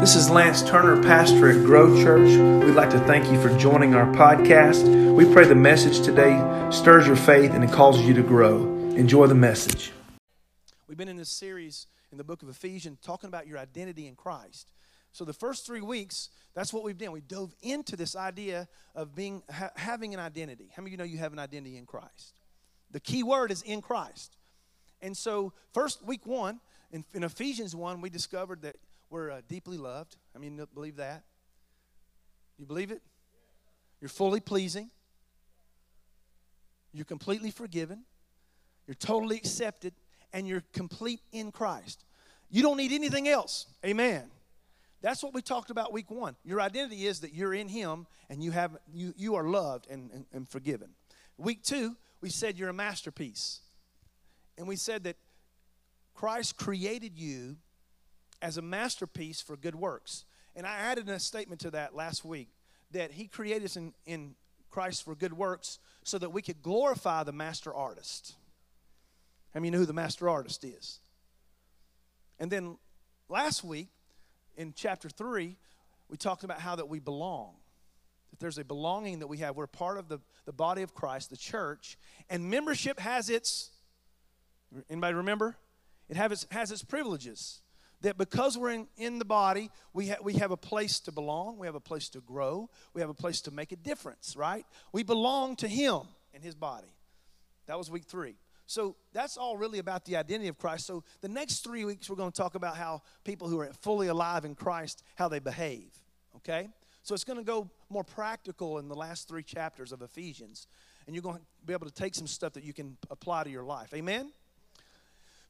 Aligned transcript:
This 0.00 0.16
is 0.16 0.30
Lance 0.30 0.62
Turner, 0.62 1.02
pastor 1.02 1.50
at 1.50 1.62
Grow 1.66 1.94
Church. 2.02 2.30
We'd 2.64 2.72
like 2.72 2.88
to 2.88 3.00
thank 3.00 3.30
you 3.30 3.38
for 3.38 3.54
joining 3.58 3.94
our 3.94 4.06
podcast. 4.14 5.14
We 5.14 5.30
pray 5.30 5.44
the 5.44 5.54
message 5.54 6.00
today 6.00 6.38
stirs 6.72 7.06
your 7.06 7.16
faith 7.16 7.50
and 7.50 7.62
it 7.62 7.70
causes 7.70 8.06
you 8.06 8.14
to 8.14 8.22
grow. 8.22 8.62
Enjoy 8.96 9.26
the 9.26 9.34
message. 9.34 9.92
We've 10.88 10.96
been 10.96 11.08
in 11.08 11.18
this 11.18 11.28
series 11.28 11.86
in 12.10 12.16
the 12.16 12.24
book 12.24 12.42
of 12.42 12.48
Ephesians 12.48 12.96
talking 13.02 13.28
about 13.28 13.46
your 13.46 13.58
identity 13.58 14.06
in 14.06 14.14
Christ. 14.14 14.70
So 15.12 15.26
the 15.26 15.34
first 15.34 15.66
three 15.66 15.82
weeks, 15.82 16.30
that's 16.54 16.72
what 16.72 16.82
we've 16.82 16.96
done. 16.96 17.12
We 17.12 17.20
dove 17.20 17.54
into 17.60 17.94
this 17.94 18.16
idea 18.16 18.68
of 18.94 19.14
being 19.14 19.42
ha- 19.50 19.72
having 19.76 20.14
an 20.14 20.20
identity. 20.20 20.70
How 20.74 20.80
many 20.82 20.88
of 20.88 20.92
you 20.92 20.96
know 20.96 21.12
you 21.12 21.18
have 21.18 21.34
an 21.34 21.38
identity 21.38 21.76
in 21.76 21.84
Christ? 21.84 22.40
The 22.90 23.00
key 23.00 23.22
word 23.22 23.50
is 23.50 23.60
in 23.60 23.82
Christ. 23.82 24.38
And 25.02 25.14
so, 25.14 25.52
first 25.74 26.02
week 26.02 26.26
one 26.26 26.60
in, 26.90 27.04
in 27.12 27.22
Ephesians 27.22 27.76
one, 27.76 28.00
we 28.00 28.08
discovered 28.08 28.62
that 28.62 28.76
we're 29.10 29.30
uh, 29.30 29.40
deeply 29.48 29.76
loved. 29.76 30.16
I 30.34 30.38
mean, 30.38 30.64
believe 30.72 30.96
that? 30.96 31.24
You 32.58 32.66
believe 32.66 32.90
it? 32.90 33.02
You're 34.00 34.08
fully 34.08 34.40
pleasing. 34.40 34.90
You're 36.92 37.04
completely 37.04 37.50
forgiven. 37.50 38.04
You're 38.86 38.94
totally 38.94 39.36
accepted, 39.36 39.92
and 40.32 40.48
you're 40.48 40.64
complete 40.72 41.20
in 41.32 41.52
Christ. 41.52 42.04
You 42.50 42.62
don't 42.62 42.76
need 42.76 42.92
anything 42.92 43.28
else. 43.28 43.66
Amen. 43.84 44.30
That's 45.02 45.22
what 45.22 45.32
we 45.32 45.42
talked 45.42 45.70
about 45.70 45.92
week 45.92 46.10
one. 46.10 46.36
Your 46.44 46.60
identity 46.60 47.06
is 47.06 47.20
that 47.20 47.32
you're 47.32 47.54
in 47.54 47.68
Him 47.68 48.06
and 48.28 48.42
you 48.42 48.50
have 48.50 48.76
you 48.92 49.14
you 49.16 49.34
are 49.36 49.44
loved 49.44 49.86
and, 49.88 50.10
and, 50.12 50.26
and 50.32 50.48
forgiven. 50.48 50.90
Week 51.38 51.62
two, 51.62 51.96
we 52.20 52.28
said 52.28 52.58
you're 52.58 52.68
a 52.68 52.74
masterpiece. 52.74 53.60
And 54.58 54.68
we 54.68 54.76
said 54.76 55.04
that 55.04 55.16
Christ 56.14 56.58
created 56.58 57.16
you 57.16 57.56
as 58.42 58.56
a 58.56 58.62
masterpiece 58.62 59.40
for 59.40 59.56
good 59.56 59.74
works. 59.74 60.24
And 60.56 60.66
I 60.66 60.76
added 60.76 61.08
a 61.08 61.18
statement 61.18 61.60
to 61.62 61.70
that 61.72 61.94
last 61.94 62.24
week 62.24 62.48
that 62.92 63.12
He 63.12 63.26
created 63.26 63.64
us 63.64 63.76
in, 63.76 63.92
in 64.06 64.34
Christ 64.70 65.04
for 65.04 65.14
good 65.14 65.32
works 65.32 65.78
so 66.02 66.18
that 66.18 66.30
we 66.30 66.42
could 66.42 66.62
glorify 66.62 67.22
the 67.22 67.32
master 67.32 67.72
artist. 67.72 68.34
How 69.54 69.60
many 69.60 69.70
know 69.70 69.78
who 69.78 69.86
the 69.86 69.92
master 69.92 70.28
artist 70.28 70.64
is? 70.64 71.00
And 72.38 72.50
then 72.50 72.78
last 73.28 73.62
week, 73.64 73.88
in 74.56 74.72
chapter 74.74 75.08
3, 75.08 75.56
we 76.08 76.16
talked 76.16 76.44
about 76.44 76.60
how 76.60 76.76
that 76.76 76.88
we 76.88 76.98
belong. 76.98 77.54
That 78.30 78.40
there's 78.40 78.58
a 78.58 78.64
belonging 78.64 79.20
that 79.20 79.26
we 79.26 79.38
have. 79.38 79.56
We're 79.56 79.66
part 79.66 79.98
of 79.98 80.08
the, 80.08 80.20
the 80.46 80.52
body 80.52 80.82
of 80.82 80.94
Christ, 80.94 81.30
the 81.30 81.36
church, 81.36 81.98
and 82.28 82.50
membership 82.50 82.98
has 83.00 83.28
its 83.28 83.70
anybody 84.88 85.14
remember? 85.14 85.56
It 86.08 86.16
have 86.16 86.32
its, 86.32 86.46
has 86.50 86.70
its 86.70 86.82
privileges. 86.82 87.60
That 88.02 88.16
because 88.16 88.56
we're 88.56 88.70
in, 88.70 88.88
in 88.96 89.18
the 89.18 89.24
body, 89.24 89.70
we, 89.92 90.08
ha- 90.08 90.16
we 90.22 90.34
have 90.34 90.50
a 90.50 90.56
place 90.56 91.00
to 91.00 91.12
belong, 91.12 91.58
we 91.58 91.66
have 91.66 91.74
a 91.74 91.80
place 91.80 92.08
to 92.10 92.20
grow, 92.20 92.70
we 92.94 93.00
have 93.02 93.10
a 93.10 93.14
place 93.14 93.42
to 93.42 93.50
make 93.50 93.72
a 93.72 93.76
difference, 93.76 94.36
right? 94.36 94.64
We 94.92 95.02
belong 95.02 95.56
to 95.56 95.68
Him 95.68 96.00
and 96.32 96.42
His 96.42 96.54
body. 96.54 96.94
That 97.66 97.76
was 97.76 97.90
week 97.90 98.04
three. 98.04 98.36
So 98.66 98.94
that's 99.12 99.36
all 99.36 99.56
really 99.56 99.80
about 99.80 100.04
the 100.04 100.16
identity 100.16 100.48
of 100.48 100.56
Christ. 100.56 100.86
So 100.86 101.02
the 101.20 101.28
next 101.28 101.64
three 101.64 101.84
weeks, 101.84 102.08
we're 102.08 102.16
going 102.16 102.30
to 102.30 102.36
talk 102.36 102.54
about 102.54 102.76
how 102.76 103.02
people 103.24 103.48
who 103.48 103.58
are 103.58 103.72
fully 103.80 104.06
alive 104.06 104.44
in 104.44 104.54
Christ, 104.54 105.02
how 105.16 105.28
they 105.28 105.40
behave. 105.40 105.90
Okay? 106.36 106.68
So 107.02 107.12
it's 107.14 107.24
going 107.24 107.38
to 107.38 107.44
go 107.44 107.68
more 107.88 108.04
practical 108.04 108.78
in 108.78 108.88
the 108.88 108.94
last 108.94 109.28
three 109.28 109.42
chapters 109.42 109.90
of 109.90 110.02
Ephesians. 110.02 110.68
And 111.06 111.16
you're 111.16 111.22
going 111.22 111.38
to 111.38 111.42
be 111.66 111.72
able 111.72 111.86
to 111.86 111.92
take 111.92 112.14
some 112.14 112.28
stuff 112.28 112.52
that 112.52 112.62
you 112.62 112.72
can 112.72 112.96
apply 113.10 113.42
to 113.42 113.50
your 113.50 113.64
life. 113.64 113.92
Amen? 113.92 114.30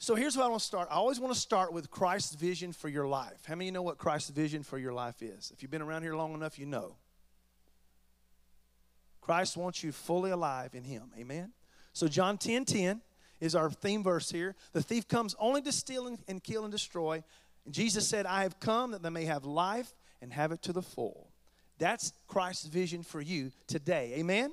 So 0.02 0.14
here's 0.14 0.34
what 0.34 0.46
I 0.46 0.48
want 0.48 0.60
to 0.60 0.66
start. 0.66 0.88
I 0.90 0.94
always 0.94 1.20
want 1.20 1.34
to 1.34 1.38
start 1.38 1.74
with 1.74 1.90
Christ's 1.90 2.34
vision 2.34 2.72
for 2.72 2.88
your 2.88 3.06
life. 3.06 3.44
How 3.46 3.54
many 3.54 3.66
of 3.66 3.66
you 3.66 3.72
know 3.72 3.82
what 3.82 3.98
Christ's 3.98 4.30
vision 4.30 4.62
for 4.62 4.78
your 4.78 4.94
life 4.94 5.20
is? 5.20 5.52
If 5.54 5.60
you've 5.60 5.70
been 5.70 5.82
around 5.82 6.02
here 6.04 6.16
long 6.16 6.32
enough, 6.32 6.58
you 6.58 6.64
know. 6.64 6.96
Christ 9.20 9.58
wants 9.58 9.84
you 9.84 9.92
fully 9.92 10.30
alive 10.30 10.74
in 10.74 10.84
Him. 10.84 11.10
Amen? 11.18 11.52
So 11.92 12.08
John 12.08 12.38
10 12.38 12.64
10 12.64 13.02
is 13.40 13.54
our 13.54 13.70
theme 13.70 14.02
verse 14.02 14.30
here. 14.30 14.56
The 14.72 14.82
thief 14.82 15.06
comes 15.06 15.36
only 15.38 15.60
to 15.60 15.70
steal 15.70 16.06
and, 16.06 16.42
kill 16.42 16.64
and 16.64 16.72
destroy. 16.72 17.22
And 17.66 17.74
Jesus 17.74 18.08
said, 18.08 18.24
I 18.24 18.44
have 18.44 18.58
come 18.58 18.92
that 18.92 19.02
they 19.02 19.10
may 19.10 19.26
have 19.26 19.44
life 19.44 19.92
and 20.22 20.32
have 20.32 20.50
it 20.50 20.62
to 20.62 20.72
the 20.72 20.82
full. 20.82 21.28
That's 21.76 22.14
Christ's 22.26 22.64
vision 22.64 23.02
for 23.02 23.20
you 23.20 23.52
today. 23.66 24.14
Amen? 24.16 24.52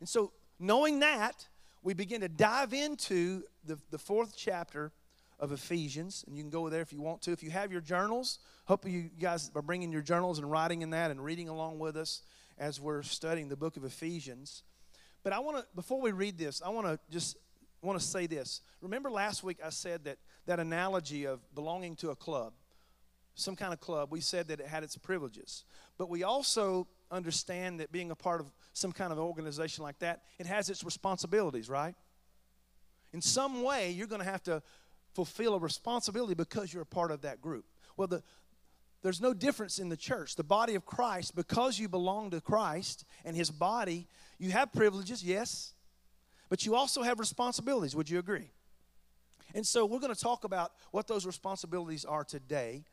And 0.00 0.08
so, 0.08 0.32
knowing 0.58 1.00
that, 1.00 1.46
we 1.88 1.94
begin 1.94 2.20
to 2.20 2.28
dive 2.28 2.74
into 2.74 3.42
the, 3.64 3.78
the 3.90 3.96
fourth 3.96 4.34
chapter 4.36 4.92
of 5.40 5.52
Ephesians. 5.52 6.22
And 6.26 6.36
you 6.36 6.42
can 6.42 6.50
go 6.50 6.68
there 6.68 6.82
if 6.82 6.92
you 6.92 7.00
want 7.00 7.22
to. 7.22 7.32
If 7.32 7.42
you 7.42 7.48
have 7.48 7.72
your 7.72 7.80
journals, 7.80 8.40
hope 8.66 8.86
you 8.86 9.08
guys 9.18 9.50
are 9.54 9.62
bringing 9.62 9.90
your 9.90 10.02
journals 10.02 10.38
and 10.38 10.50
writing 10.50 10.82
in 10.82 10.90
that 10.90 11.10
and 11.10 11.24
reading 11.24 11.48
along 11.48 11.78
with 11.78 11.96
us 11.96 12.20
as 12.58 12.78
we're 12.78 13.00
studying 13.00 13.48
the 13.48 13.56
book 13.56 13.78
of 13.78 13.86
Ephesians. 13.86 14.64
But 15.24 15.32
I 15.32 15.38
want 15.38 15.56
to, 15.56 15.66
before 15.74 15.98
we 15.98 16.12
read 16.12 16.36
this, 16.36 16.60
I 16.60 16.68
want 16.68 16.86
to 16.86 16.98
just 17.10 17.38
want 17.80 17.98
to 17.98 18.04
say 18.04 18.26
this. 18.26 18.60
Remember 18.82 19.10
last 19.10 19.42
week 19.42 19.56
I 19.64 19.70
said 19.70 20.04
that 20.04 20.18
that 20.44 20.60
analogy 20.60 21.24
of 21.24 21.40
belonging 21.54 21.96
to 21.96 22.10
a 22.10 22.16
club, 22.16 22.52
some 23.34 23.56
kind 23.56 23.72
of 23.72 23.80
club, 23.80 24.12
we 24.12 24.20
said 24.20 24.48
that 24.48 24.60
it 24.60 24.66
had 24.66 24.84
its 24.84 24.98
privileges. 24.98 25.64
But 25.96 26.10
we 26.10 26.22
also 26.22 26.86
understand 27.10 27.80
that 27.80 27.92
being 27.92 28.10
a 28.10 28.14
part 28.14 28.40
of 28.40 28.46
some 28.72 28.92
kind 28.92 29.12
of 29.12 29.18
organization 29.18 29.82
like 29.82 29.98
that, 30.00 30.22
it 30.38 30.46
has 30.46 30.68
its 30.68 30.84
responsibilities, 30.84 31.68
right? 31.68 31.94
In 33.12 33.20
some 33.22 33.62
way, 33.62 33.90
you're 33.90 34.06
going 34.06 34.20
to 34.20 34.30
have 34.30 34.42
to 34.44 34.62
fulfill 35.14 35.54
a 35.54 35.58
responsibility 35.58 36.34
because 36.34 36.72
you're 36.72 36.82
a 36.82 36.86
part 36.86 37.10
of 37.10 37.22
that 37.22 37.40
group. 37.40 37.64
Well, 37.96 38.08
the, 38.08 38.22
there's 39.02 39.20
no 39.20 39.32
difference 39.32 39.78
in 39.78 39.88
the 39.88 39.96
church. 39.96 40.36
The 40.36 40.44
body 40.44 40.74
of 40.74 40.84
Christ, 40.84 41.34
because 41.34 41.78
you 41.78 41.88
belong 41.88 42.30
to 42.30 42.40
Christ 42.40 43.04
and 43.24 43.34
his 43.34 43.50
body, 43.50 44.08
you 44.38 44.50
have 44.50 44.72
privileges, 44.72 45.22
yes, 45.22 45.72
but 46.48 46.66
you 46.66 46.74
also 46.74 47.02
have 47.02 47.18
responsibilities. 47.18 47.94
Would 47.94 48.10
you 48.10 48.18
agree? 48.18 48.50
And 49.54 49.66
so 49.66 49.86
we're 49.86 50.00
going 50.00 50.14
to 50.14 50.20
talk 50.20 50.44
about 50.44 50.72
what 50.90 51.06
those 51.06 51.24
responsibilities 51.24 52.04
are 52.04 52.24
today. 52.24 52.84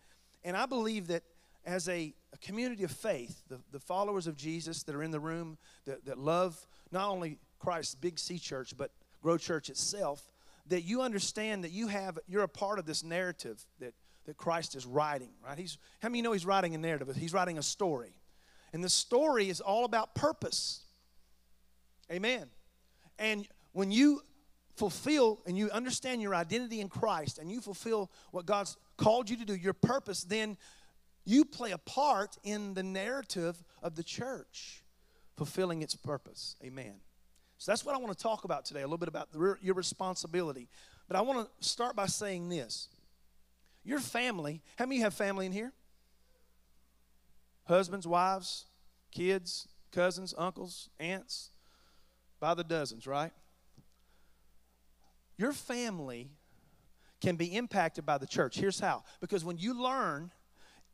And 0.44 0.56
I 0.56 0.66
believe 0.66 1.08
that 1.08 1.24
as 1.66 1.90
a, 1.90 2.14
a 2.34 2.38
community 2.38 2.84
of 2.84 2.92
faith, 2.92 3.44
the, 3.50 3.60
the 3.72 3.80
followers 3.80 4.28
of 4.28 4.38
Jesus 4.38 4.84
that 4.84 4.96
are 4.96 5.04
in 5.04 5.12
the 5.12 5.20
room 5.20 5.58
that, 5.86 6.06
that 6.06 6.18
love 6.18 6.68
not 6.92 7.10
only 7.10 7.40
Christ's 7.60 7.96
Big 7.96 8.20
C 8.20 8.38
church, 8.38 8.76
but 8.78 8.92
Grow 9.22 9.38
Church 9.38 9.70
itself, 9.70 10.32
that 10.68 10.82
you 10.82 11.02
understand 11.02 11.64
that 11.64 11.72
you 11.72 11.88
have 11.88 12.20
you're 12.28 12.44
a 12.44 12.48
part 12.48 12.80
of 12.80 12.86
this 12.86 13.04
narrative 13.04 13.64
that, 13.80 13.94
that 14.26 14.38
Christ 14.38 14.76
is 14.76 14.86
writing, 14.86 15.30
right? 15.44 15.58
He's 15.58 15.78
how 16.02 16.10
many 16.10 16.22
know 16.22 16.32
he's 16.32 16.46
writing 16.46 16.76
a 16.76 16.78
narrative? 16.78 17.16
He's 17.16 17.34
writing 17.34 17.58
a 17.58 17.64
story. 17.64 18.14
And 18.74 18.84
the 18.84 18.90
story 18.90 19.50
is 19.50 19.62
all 19.62 19.86
about 19.86 20.16
purpose. 20.16 20.84
Amen. 22.12 22.48
And 23.18 23.48
when 23.72 23.92
you 23.92 24.22
fulfill 24.76 25.42
and 25.46 25.58
you 25.58 25.70
understand 25.72 26.22
your 26.22 26.36
identity 26.36 26.82
in 26.82 26.90
Christ 26.90 27.40
and 27.40 27.50
you 27.50 27.62
fulfill 27.62 28.12
what 28.32 28.46
God's 28.46 28.76
called 28.98 29.30
you 29.30 29.38
to 29.38 29.46
do, 29.46 29.56
your 29.56 29.74
purpose, 29.74 30.24
then 30.24 30.58
you 31.26 31.44
play 31.44 31.72
a 31.72 31.78
part 31.78 32.38
in 32.44 32.74
the 32.76 32.84
narrative 32.84 33.64
of 33.82 33.96
the 33.96 34.04
church 34.04 34.84
fulfilling 35.36 35.82
its 35.82 35.96
purpose. 35.96 36.56
Amen. 36.64 36.96
So 37.58 37.72
that's 37.72 37.84
what 37.84 37.96
I 37.96 37.98
want 37.98 38.18
to 38.18 38.22
talk 38.22 38.44
about 38.44 38.66
today, 38.66 38.82
a 38.82 38.86
little 38.86 38.98
bit 38.98 39.10
about 39.10 39.32
the, 39.32 39.58
your 39.62 39.76
responsibility. 39.76 40.70
But 41.08 41.18
I 41.18 41.22
want 41.22 41.48
to 41.48 41.68
start 41.68 41.96
by 41.96 42.06
saying 42.06 42.50
this. 42.50 42.90
Your 43.84 44.00
family, 44.00 44.62
how 44.78 44.86
many 44.86 45.02
have 45.02 45.14
family 45.14 45.46
in 45.46 45.52
here? 45.52 45.72
Husbands, 47.66 48.08
wives, 48.08 48.66
kids, 49.12 49.68
cousins, 49.92 50.34
uncles, 50.38 50.90
aunts, 51.00 51.52
by 52.40 52.54
the 52.54 52.64
dozens, 52.64 53.08
right? 53.08 53.32
Your 55.38 55.54
family 55.54 56.30
can 57.22 57.36
be 57.36 57.56
impacted 57.56 58.06
by 58.06 58.18
the 58.18 58.28
church. 58.28 58.58
Here's 58.58 58.80
how. 58.80 59.04
Because 59.22 59.44
when 59.44 59.58
you 59.58 59.82
learn 59.82 60.32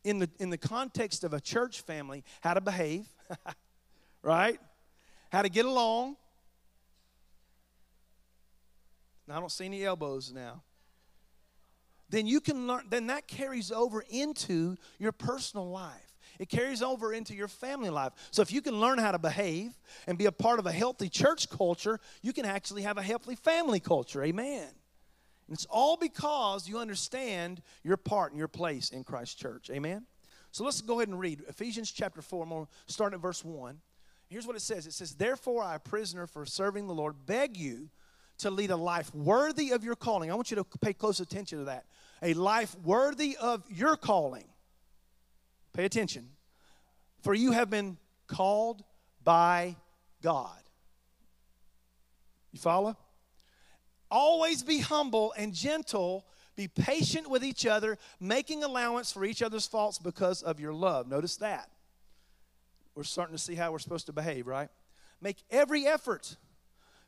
in 0.03 0.19
the 0.19 0.29
in 0.39 0.49
the 0.49 0.57
context 0.57 1.23
of 1.23 1.33
a 1.33 1.39
church 1.39 1.81
family 1.81 2.23
how 2.41 2.53
to 2.53 2.61
behave, 2.61 3.07
right? 4.23 4.59
How 5.31 5.41
to 5.41 5.49
get 5.49 5.65
along. 5.65 6.17
Now 9.27 9.37
I 9.37 9.39
don't 9.39 9.51
see 9.51 9.65
any 9.65 9.83
elbows 9.85 10.31
now. 10.33 10.63
Then 12.09 12.27
you 12.27 12.41
can 12.41 12.67
learn 12.67 12.83
then 12.89 13.07
that 13.07 13.27
carries 13.27 13.71
over 13.71 14.03
into 14.09 14.75
your 14.99 15.11
personal 15.11 15.69
life. 15.69 16.11
It 16.39 16.49
carries 16.49 16.81
over 16.81 17.13
into 17.13 17.35
your 17.35 17.47
family 17.47 17.89
life. 17.89 18.13
So 18.31 18.41
if 18.41 18.51
you 18.51 18.61
can 18.61 18.79
learn 18.79 18.97
how 18.97 19.11
to 19.11 19.19
behave 19.19 19.73
and 20.07 20.17
be 20.17 20.25
a 20.25 20.31
part 20.31 20.59
of 20.59 20.65
a 20.65 20.71
healthy 20.71 21.07
church 21.07 21.49
culture, 21.49 21.99
you 22.21 22.33
can 22.33 22.45
actually 22.45 22.81
have 22.81 22.97
a 22.97 23.01
healthy 23.03 23.35
family 23.35 23.79
culture. 23.79 24.23
Amen. 24.23 24.67
And 25.51 25.57
it's 25.57 25.67
all 25.69 25.97
because 25.97 26.65
you 26.69 26.79
understand 26.79 27.61
your 27.83 27.97
part 27.97 28.31
and 28.31 28.39
your 28.39 28.47
place 28.47 28.91
in 28.91 29.03
Christ's 29.03 29.35
church. 29.35 29.69
Amen. 29.69 30.05
So 30.53 30.63
let's 30.63 30.79
go 30.79 31.01
ahead 31.01 31.09
and 31.09 31.19
read 31.19 31.43
Ephesians 31.49 31.91
chapter 31.91 32.21
4. 32.21 32.47
I'm 32.49 32.67
start 32.87 33.13
at 33.13 33.19
verse 33.19 33.43
1. 33.43 33.77
Here's 34.29 34.47
what 34.47 34.55
it 34.55 34.61
says 34.61 34.87
It 34.87 34.93
says, 34.93 35.13
Therefore, 35.13 35.61
I, 35.61 35.75
a 35.75 35.79
prisoner 35.79 36.25
for 36.25 36.45
serving 36.45 36.87
the 36.87 36.93
Lord, 36.93 37.25
beg 37.25 37.57
you 37.57 37.89
to 38.37 38.49
lead 38.49 38.71
a 38.71 38.77
life 38.77 39.13
worthy 39.13 39.71
of 39.71 39.83
your 39.83 39.97
calling. 39.97 40.31
I 40.31 40.35
want 40.35 40.51
you 40.51 40.55
to 40.55 40.63
pay 40.79 40.93
close 40.93 41.19
attention 41.19 41.59
to 41.59 41.65
that. 41.65 41.83
A 42.21 42.33
life 42.33 42.73
worthy 42.85 43.35
of 43.35 43.69
your 43.69 43.97
calling 43.97 44.45
Pay 45.73 45.83
attention. 45.83 46.29
For 47.23 47.33
you 47.33 47.51
have 47.51 47.69
been 47.69 47.97
called 48.25 48.85
by 49.21 49.75
God. 50.21 50.61
You 52.53 52.59
follow? 52.59 52.95
Always 54.11 54.61
be 54.61 54.79
humble 54.79 55.33
and 55.37 55.53
gentle. 55.53 56.25
Be 56.57 56.67
patient 56.67 57.29
with 57.29 57.43
each 57.45 57.65
other, 57.65 57.97
making 58.19 58.63
allowance 58.63 59.11
for 59.11 59.23
each 59.23 59.41
other's 59.41 59.65
faults 59.65 59.97
because 59.97 60.43
of 60.43 60.59
your 60.59 60.73
love. 60.73 61.07
Notice 61.07 61.37
that. 61.37 61.69
We're 62.93 63.03
starting 63.03 63.33
to 63.35 63.41
see 63.41 63.55
how 63.55 63.71
we're 63.71 63.79
supposed 63.79 64.07
to 64.07 64.13
behave, 64.13 64.47
right? 64.47 64.67
Make 65.21 65.37
every 65.49 65.87
effort 65.87 66.35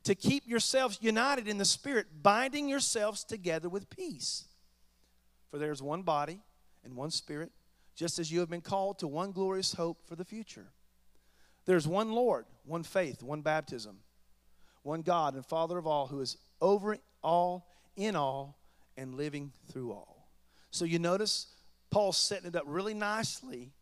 to 0.05 0.15
keep 0.15 0.47
yourselves 0.47 0.97
united 1.01 1.47
in 1.47 1.57
the 1.57 1.65
Spirit, 1.65 2.07
binding 2.21 2.69
yourselves 2.69 3.23
together 3.23 3.67
with 3.67 3.89
peace. 3.89 4.45
For 5.51 5.57
there 5.57 5.71
is 5.71 5.81
one 5.81 6.03
body 6.03 6.39
and 6.85 6.95
one 6.95 7.11
Spirit, 7.11 7.51
just 7.95 8.19
as 8.19 8.31
you 8.31 8.39
have 8.39 8.49
been 8.49 8.61
called 8.61 8.99
to 8.99 9.07
one 9.07 9.31
glorious 9.33 9.73
hope 9.73 10.07
for 10.07 10.15
the 10.15 10.25
future. 10.25 10.67
There's 11.65 11.87
one 11.87 12.11
Lord, 12.11 12.45
one 12.65 12.83
faith, 12.83 13.23
one 13.23 13.41
baptism, 13.41 13.97
one 14.83 15.01
God 15.01 15.35
and 15.35 15.45
Father 15.45 15.77
of 15.77 15.87
all, 15.87 16.07
who 16.07 16.19
is 16.21 16.37
over 16.63 16.97
all, 17.21 17.67
in 17.97 18.15
all, 18.15 18.57
and 18.97 19.15
living 19.15 19.51
through 19.71 19.91
all. 19.91 20.29
So 20.71 20.85
you 20.85 20.97
notice 20.97 21.47
Paul's 21.91 22.17
setting 22.17 22.47
it 22.47 22.55
up 22.55 22.63
really 22.65 22.93
nicely 22.93 23.73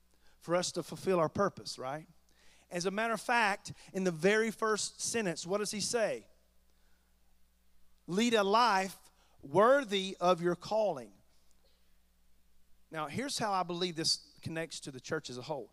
for 0.42 0.56
us 0.56 0.72
to 0.74 0.84
fulfill 0.84 1.20
our 1.20 1.30
purpose, 1.30 1.78
right? 1.78 2.08
As 2.72 2.88
a 2.88 2.92
matter 2.92 3.14
of 3.14 3.22
fact, 3.22 3.72
in 3.94 4.04
the 4.04 4.12
very 4.12 4.50
first 4.50 5.00
sentence, 5.00 5.46
what 5.46 5.60
does 5.60 5.72
he 5.72 5.80
say? 5.80 6.26
Lead 8.08 8.34
a 8.34 8.44
life 8.44 8.98
worthy 9.44 10.18
of 10.20 10.42
your 10.42 10.56
calling. 10.56 11.12
Now, 12.92 13.06
here's 13.08 13.38
how 13.38 13.54
I 13.54 13.64
believe 13.64 13.96
this 13.96 14.20
connects 14.42 14.80
to 14.82 14.92
the 14.92 15.00
church 15.00 15.30
as 15.30 15.38
a 15.38 15.44
whole. 15.44 15.72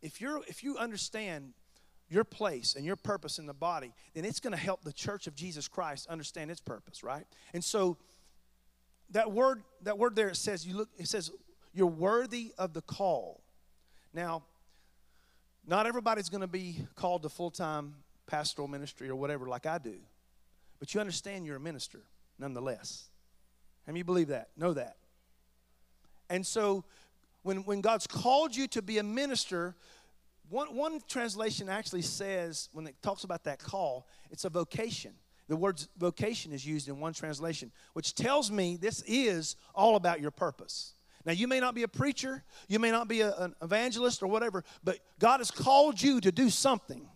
If 0.00 0.20
you're 0.20 0.40
if 0.48 0.64
you 0.64 0.78
understand 0.78 1.52
your 2.12 2.24
place 2.24 2.74
and 2.76 2.84
your 2.84 2.96
purpose 2.96 3.38
in 3.38 3.46
the 3.46 3.54
body, 3.54 3.92
then 4.14 4.24
it's 4.24 4.40
going 4.40 4.52
to 4.52 4.60
help 4.60 4.84
the 4.84 4.92
church 4.92 5.26
of 5.26 5.34
Jesus 5.34 5.68
Christ 5.68 6.06
understand 6.08 6.50
its 6.50 6.60
purpose, 6.60 7.02
right? 7.02 7.24
And 7.54 7.64
so 7.64 7.96
that 9.10 9.32
word 9.32 9.62
that 9.82 9.98
word 9.98 10.16
there 10.16 10.28
it 10.28 10.36
says 10.36 10.66
you 10.66 10.76
look 10.76 10.88
it 10.98 11.08
says 11.08 11.30
you're 11.74 11.86
worthy 11.86 12.52
of 12.58 12.74
the 12.74 12.82
call. 12.82 13.42
Now, 14.12 14.42
not 15.66 15.86
everybody's 15.86 16.28
going 16.28 16.42
to 16.42 16.46
be 16.46 16.86
called 16.96 17.22
to 17.22 17.30
full-time 17.30 17.94
pastoral 18.26 18.68
ministry 18.68 19.08
or 19.08 19.16
whatever 19.16 19.46
like 19.46 19.64
I 19.64 19.78
do. 19.78 19.94
But 20.78 20.92
you 20.92 21.00
understand 21.00 21.46
you're 21.46 21.56
a 21.56 21.60
minister 21.60 22.00
nonetheless. 22.38 23.08
How 23.86 23.94
you 23.94 24.04
believe 24.04 24.28
that? 24.28 24.48
Know 24.56 24.74
that. 24.74 24.96
And 26.28 26.46
so 26.46 26.84
when, 27.42 27.58
when 27.64 27.80
God's 27.80 28.06
called 28.06 28.54
you 28.54 28.68
to 28.68 28.82
be 28.82 28.98
a 28.98 29.02
minister, 29.02 29.74
one, 30.52 30.76
one 30.76 31.00
translation 31.08 31.70
actually 31.70 32.02
says, 32.02 32.68
when 32.72 32.86
it 32.86 32.94
talks 33.02 33.24
about 33.24 33.44
that 33.44 33.58
call, 33.58 34.06
it's 34.30 34.44
a 34.44 34.50
vocation. 34.50 35.12
The 35.48 35.56
word 35.56 35.82
vocation 35.96 36.52
is 36.52 36.64
used 36.64 36.88
in 36.88 37.00
one 37.00 37.14
translation, 37.14 37.72
which 37.94 38.14
tells 38.14 38.50
me 38.50 38.76
this 38.76 39.02
is 39.06 39.56
all 39.74 39.96
about 39.96 40.20
your 40.20 40.30
purpose. 40.30 40.92
Now, 41.24 41.32
you 41.32 41.48
may 41.48 41.58
not 41.58 41.74
be 41.74 41.84
a 41.84 41.88
preacher, 41.88 42.42
you 42.68 42.78
may 42.78 42.90
not 42.90 43.08
be 43.08 43.22
a, 43.22 43.34
an 43.36 43.54
evangelist 43.62 44.22
or 44.22 44.26
whatever, 44.26 44.62
but 44.84 44.98
God 45.18 45.40
has 45.40 45.50
called 45.50 46.00
you 46.02 46.20
to 46.20 46.30
do 46.30 46.50
something. 46.50 47.08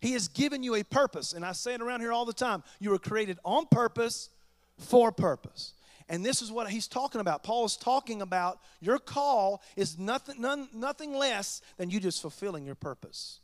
He 0.00 0.12
has 0.12 0.28
given 0.28 0.62
you 0.62 0.74
a 0.74 0.82
purpose. 0.82 1.32
And 1.32 1.44
I 1.44 1.52
say 1.52 1.72
it 1.72 1.80
around 1.80 2.00
here 2.00 2.12
all 2.12 2.26
the 2.26 2.34
time 2.34 2.62
you 2.80 2.90
were 2.90 2.98
created 2.98 3.38
on 3.46 3.64
purpose 3.70 4.28
for 4.76 5.10
purpose. 5.10 5.72
And 6.08 6.24
this 6.24 6.40
is 6.40 6.52
what 6.52 6.68
he's 6.70 6.86
talking 6.86 7.20
about. 7.20 7.42
Paul 7.42 7.64
is 7.64 7.76
talking 7.76 8.22
about 8.22 8.60
your 8.80 8.98
call 8.98 9.62
is 9.74 9.98
nothing, 9.98 10.40
none, 10.40 10.68
nothing 10.72 11.14
less 11.14 11.62
than 11.78 11.90
you 11.90 11.98
just 11.98 12.22
fulfilling 12.22 12.64
your 12.64 12.76
purpose. 12.76 13.40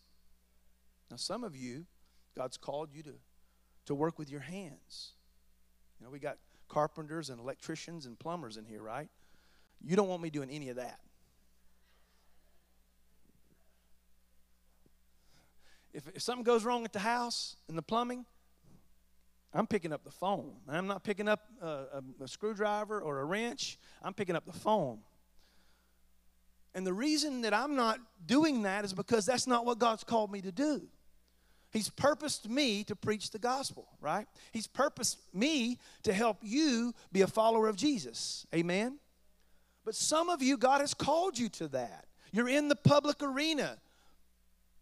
Now, 1.10 1.16
some 1.16 1.42
of 1.42 1.56
you, 1.56 1.86
God's 2.36 2.56
called 2.56 2.90
you 2.94 3.02
to, 3.02 3.14
to 3.86 3.94
work 3.94 4.18
with 4.18 4.30
your 4.30 4.40
hands. 4.40 5.12
You 5.98 6.06
know, 6.06 6.10
we 6.10 6.20
got 6.20 6.38
carpenters 6.68 7.30
and 7.30 7.40
electricians 7.40 8.06
and 8.06 8.18
plumbers 8.18 8.56
in 8.56 8.64
here, 8.64 8.80
right? 8.80 9.08
You 9.84 9.96
don't 9.96 10.08
want 10.08 10.22
me 10.22 10.30
doing 10.30 10.48
any 10.48 10.68
of 10.68 10.76
that. 10.76 11.00
If, 15.92 16.08
if 16.14 16.22
something 16.22 16.44
goes 16.44 16.64
wrong 16.64 16.84
at 16.84 16.92
the 16.92 17.00
house 17.00 17.56
in 17.68 17.76
the 17.76 17.82
plumbing, 17.82 18.24
I'm 19.54 19.66
picking 19.66 19.92
up 19.92 20.02
the 20.04 20.10
phone. 20.10 20.52
I'm 20.68 20.86
not 20.86 21.04
picking 21.04 21.28
up 21.28 21.40
a, 21.60 21.66
a, 21.66 22.02
a, 22.24 22.28
screwdriver 22.28 23.00
or 23.00 23.20
a 23.20 23.24
wrench. 23.24 23.78
I'm 24.02 24.14
picking 24.14 24.34
up 24.34 24.46
the 24.46 24.52
phone. 24.52 25.00
And 26.74 26.86
the 26.86 26.92
reason 26.94 27.42
that 27.42 27.52
I'm 27.52 27.76
not 27.76 27.98
doing 28.24 28.62
that 28.62 28.84
is 28.84 28.94
because 28.94 29.26
that's 29.26 29.46
not 29.46 29.66
what 29.66 29.78
God's 29.78 30.04
called 30.04 30.32
me 30.32 30.40
to 30.40 30.52
do. 30.52 30.82
He's 31.70 31.90
purposed 31.90 32.48
me 32.48 32.84
to 32.84 32.96
preach 32.96 33.30
the 33.30 33.38
gospel, 33.38 33.88
right? 34.00 34.26
He's 34.52 34.66
purposed 34.66 35.18
me 35.34 35.78
to 36.02 36.12
help 36.12 36.38
you 36.42 36.94
be 37.12 37.22
a 37.22 37.26
follower 37.26 37.68
of 37.68 37.76
Jesus. 37.76 38.46
Amen? 38.54 38.98
But 39.84 39.94
some 39.94 40.28
of 40.28 40.42
you, 40.42 40.56
God 40.56 40.80
has 40.80 40.94
called 40.94 41.38
you 41.38 41.48
to 41.50 41.68
that. 41.68 42.06
You're 42.30 42.48
in 42.48 42.68
the 42.68 42.76
public 42.76 43.22
arena. 43.22 43.78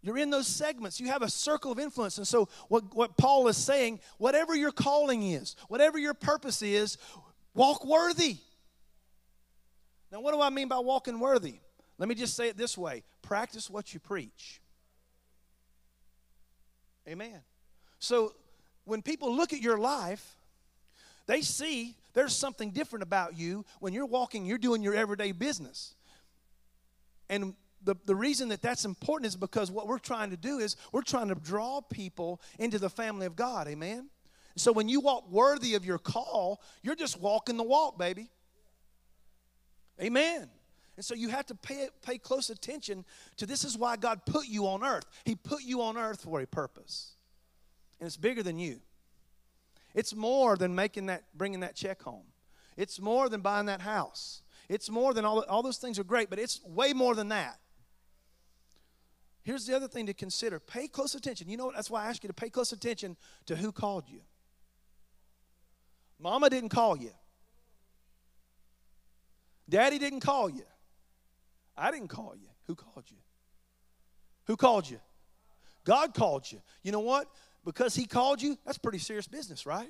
You're 0.02 0.18
in 0.18 0.30
those 0.30 0.46
segments. 0.46 0.98
You 0.98 1.08
have 1.08 1.22
a 1.22 1.28
circle 1.28 1.70
of 1.70 1.78
influence. 1.78 2.16
And 2.16 2.26
so, 2.26 2.48
what, 2.68 2.94
what 2.94 3.16
Paul 3.16 3.48
is 3.48 3.56
saying, 3.56 4.00
whatever 4.18 4.54
your 4.54 4.72
calling 4.72 5.22
is, 5.22 5.56
whatever 5.68 5.98
your 5.98 6.14
purpose 6.14 6.62
is, 6.62 6.96
walk 7.54 7.84
worthy. 7.84 8.38
Now, 10.10 10.20
what 10.20 10.32
do 10.32 10.40
I 10.40 10.50
mean 10.50 10.68
by 10.68 10.78
walking 10.78 11.20
worthy? 11.20 11.56
Let 11.98 12.08
me 12.08 12.14
just 12.14 12.34
say 12.34 12.48
it 12.48 12.56
this 12.56 12.78
way 12.78 13.02
practice 13.20 13.68
what 13.68 13.92
you 13.92 14.00
preach. 14.00 14.60
Amen. 17.06 17.40
So, 17.98 18.34
when 18.84 19.02
people 19.02 19.34
look 19.34 19.52
at 19.52 19.60
your 19.60 19.78
life, 19.78 20.36
they 21.26 21.42
see 21.42 21.94
there's 22.14 22.34
something 22.34 22.70
different 22.70 23.02
about 23.02 23.36
you 23.36 23.64
when 23.80 23.92
you're 23.92 24.06
walking, 24.06 24.46
you're 24.46 24.58
doing 24.58 24.82
your 24.82 24.94
everyday 24.94 25.32
business. 25.32 25.94
And 27.28 27.54
the, 27.82 27.94
the 28.04 28.14
reason 28.14 28.48
that 28.50 28.62
that's 28.62 28.84
important 28.84 29.26
is 29.26 29.36
because 29.36 29.70
what 29.70 29.86
we're 29.86 29.98
trying 29.98 30.30
to 30.30 30.36
do 30.36 30.58
is 30.58 30.76
we're 30.92 31.02
trying 31.02 31.28
to 31.28 31.34
draw 31.34 31.80
people 31.80 32.40
into 32.58 32.78
the 32.78 32.90
family 32.90 33.26
of 33.26 33.36
God. 33.36 33.68
Amen? 33.68 34.10
So 34.56 34.72
when 34.72 34.88
you 34.88 35.00
walk 35.00 35.30
worthy 35.30 35.74
of 35.74 35.84
your 35.84 35.98
call, 35.98 36.60
you're 36.82 36.96
just 36.96 37.20
walking 37.20 37.56
the 37.56 37.62
walk, 37.62 37.98
baby. 37.98 38.28
Amen. 40.00 40.48
And 40.96 41.04
so 41.04 41.14
you 41.14 41.28
have 41.28 41.46
to 41.46 41.54
pay, 41.54 41.88
pay 42.02 42.18
close 42.18 42.50
attention 42.50 43.04
to 43.38 43.46
this 43.46 43.64
is 43.64 43.78
why 43.78 43.96
God 43.96 44.26
put 44.26 44.46
you 44.46 44.66
on 44.66 44.84
earth. 44.84 45.06
He 45.24 45.34
put 45.34 45.62
you 45.62 45.82
on 45.82 45.96
earth 45.96 46.22
for 46.22 46.40
a 46.40 46.46
purpose. 46.46 47.14
And 47.98 48.06
it's 48.06 48.16
bigger 48.16 48.42
than 48.42 48.58
you. 48.58 48.80
It's 49.94 50.14
more 50.14 50.56
than 50.56 50.74
making 50.74 51.06
that, 51.06 51.24
bringing 51.34 51.60
that 51.60 51.74
check 51.74 52.02
home. 52.02 52.24
It's 52.76 53.00
more 53.00 53.28
than 53.28 53.40
buying 53.40 53.66
that 53.66 53.80
house. 53.80 54.42
It's 54.68 54.90
more 54.90 55.14
than 55.14 55.24
all, 55.24 55.40
all 55.48 55.62
those 55.62 55.78
things 55.78 55.98
are 55.98 56.04
great, 56.04 56.30
but 56.30 56.38
it's 56.38 56.62
way 56.64 56.92
more 56.92 57.14
than 57.14 57.28
that. 57.28 57.58
Here's 59.42 59.66
the 59.66 59.74
other 59.74 59.88
thing 59.88 60.06
to 60.06 60.14
consider 60.14 60.60
pay 60.60 60.86
close 60.88 61.14
attention. 61.14 61.48
You 61.48 61.56
know 61.56 61.66
what? 61.66 61.74
That's 61.74 61.90
why 61.90 62.04
I 62.04 62.08
ask 62.08 62.22
you 62.22 62.28
to 62.28 62.34
pay 62.34 62.50
close 62.50 62.72
attention 62.72 63.16
to 63.46 63.56
who 63.56 63.72
called 63.72 64.04
you. 64.08 64.20
Mama 66.18 66.50
didn't 66.50 66.68
call 66.68 66.98
you, 66.98 67.12
Daddy 69.68 69.98
didn't 69.98 70.20
call 70.20 70.50
you, 70.50 70.64
I 71.76 71.90
didn't 71.90 72.08
call 72.08 72.34
you. 72.38 72.48
Who 72.66 72.74
called 72.74 73.04
you? 73.08 73.16
Who 74.46 74.56
called 74.56 74.88
you? 74.88 75.00
God 75.84 76.14
called 76.14 76.50
you. 76.50 76.60
You 76.82 76.92
know 76.92 77.00
what? 77.00 77.26
Because 77.64 77.94
He 77.94 78.06
called 78.06 78.42
you, 78.42 78.58
that's 78.64 78.78
pretty 78.78 78.98
serious 78.98 79.26
business, 79.26 79.66
right? 79.66 79.88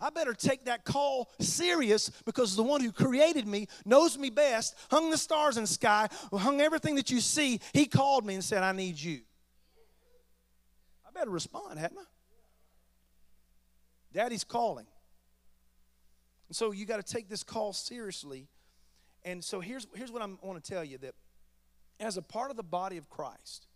I 0.00 0.10
better 0.10 0.32
take 0.32 0.64
that 0.64 0.84
call 0.84 1.30
serious 1.40 2.10
because 2.24 2.56
the 2.56 2.62
one 2.62 2.80
who 2.80 2.92
created 2.92 3.46
me 3.46 3.68
knows 3.84 4.16
me 4.16 4.30
best, 4.30 4.74
hung 4.90 5.10
the 5.10 5.18
stars 5.18 5.56
in 5.56 5.64
the 5.64 5.68
sky, 5.68 6.08
hung 6.32 6.60
everything 6.60 6.94
that 6.94 7.10
you 7.10 7.20
see. 7.20 7.60
He 7.72 7.86
called 7.86 8.24
me 8.24 8.34
and 8.34 8.42
said, 8.42 8.62
I 8.62 8.72
need 8.72 8.98
you. 8.98 9.20
I 11.06 11.10
better 11.12 11.30
respond, 11.30 11.78
hadn't 11.78 11.98
I? 11.98 12.04
Daddy's 14.12 14.44
calling. 14.44 14.86
And 16.48 16.56
so 16.56 16.72
you 16.72 16.86
got 16.86 17.04
to 17.04 17.12
take 17.12 17.28
this 17.28 17.44
call 17.44 17.72
seriously. 17.72 18.48
And 19.24 19.44
so 19.44 19.60
here's, 19.60 19.86
here's 19.94 20.10
what 20.10 20.22
I 20.22 20.28
want 20.42 20.62
to 20.62 20.70
tell 20.70 20.82
you 20.82 20.98
that 20.98 21.14
as 22.00 22.16
a 22.16 22.22
part 22.22 22.50
of 22.50 22.56
the 22.56 22.62
body 22.62 22.96
of 22.96 23.08
Christ, 23.10 23.66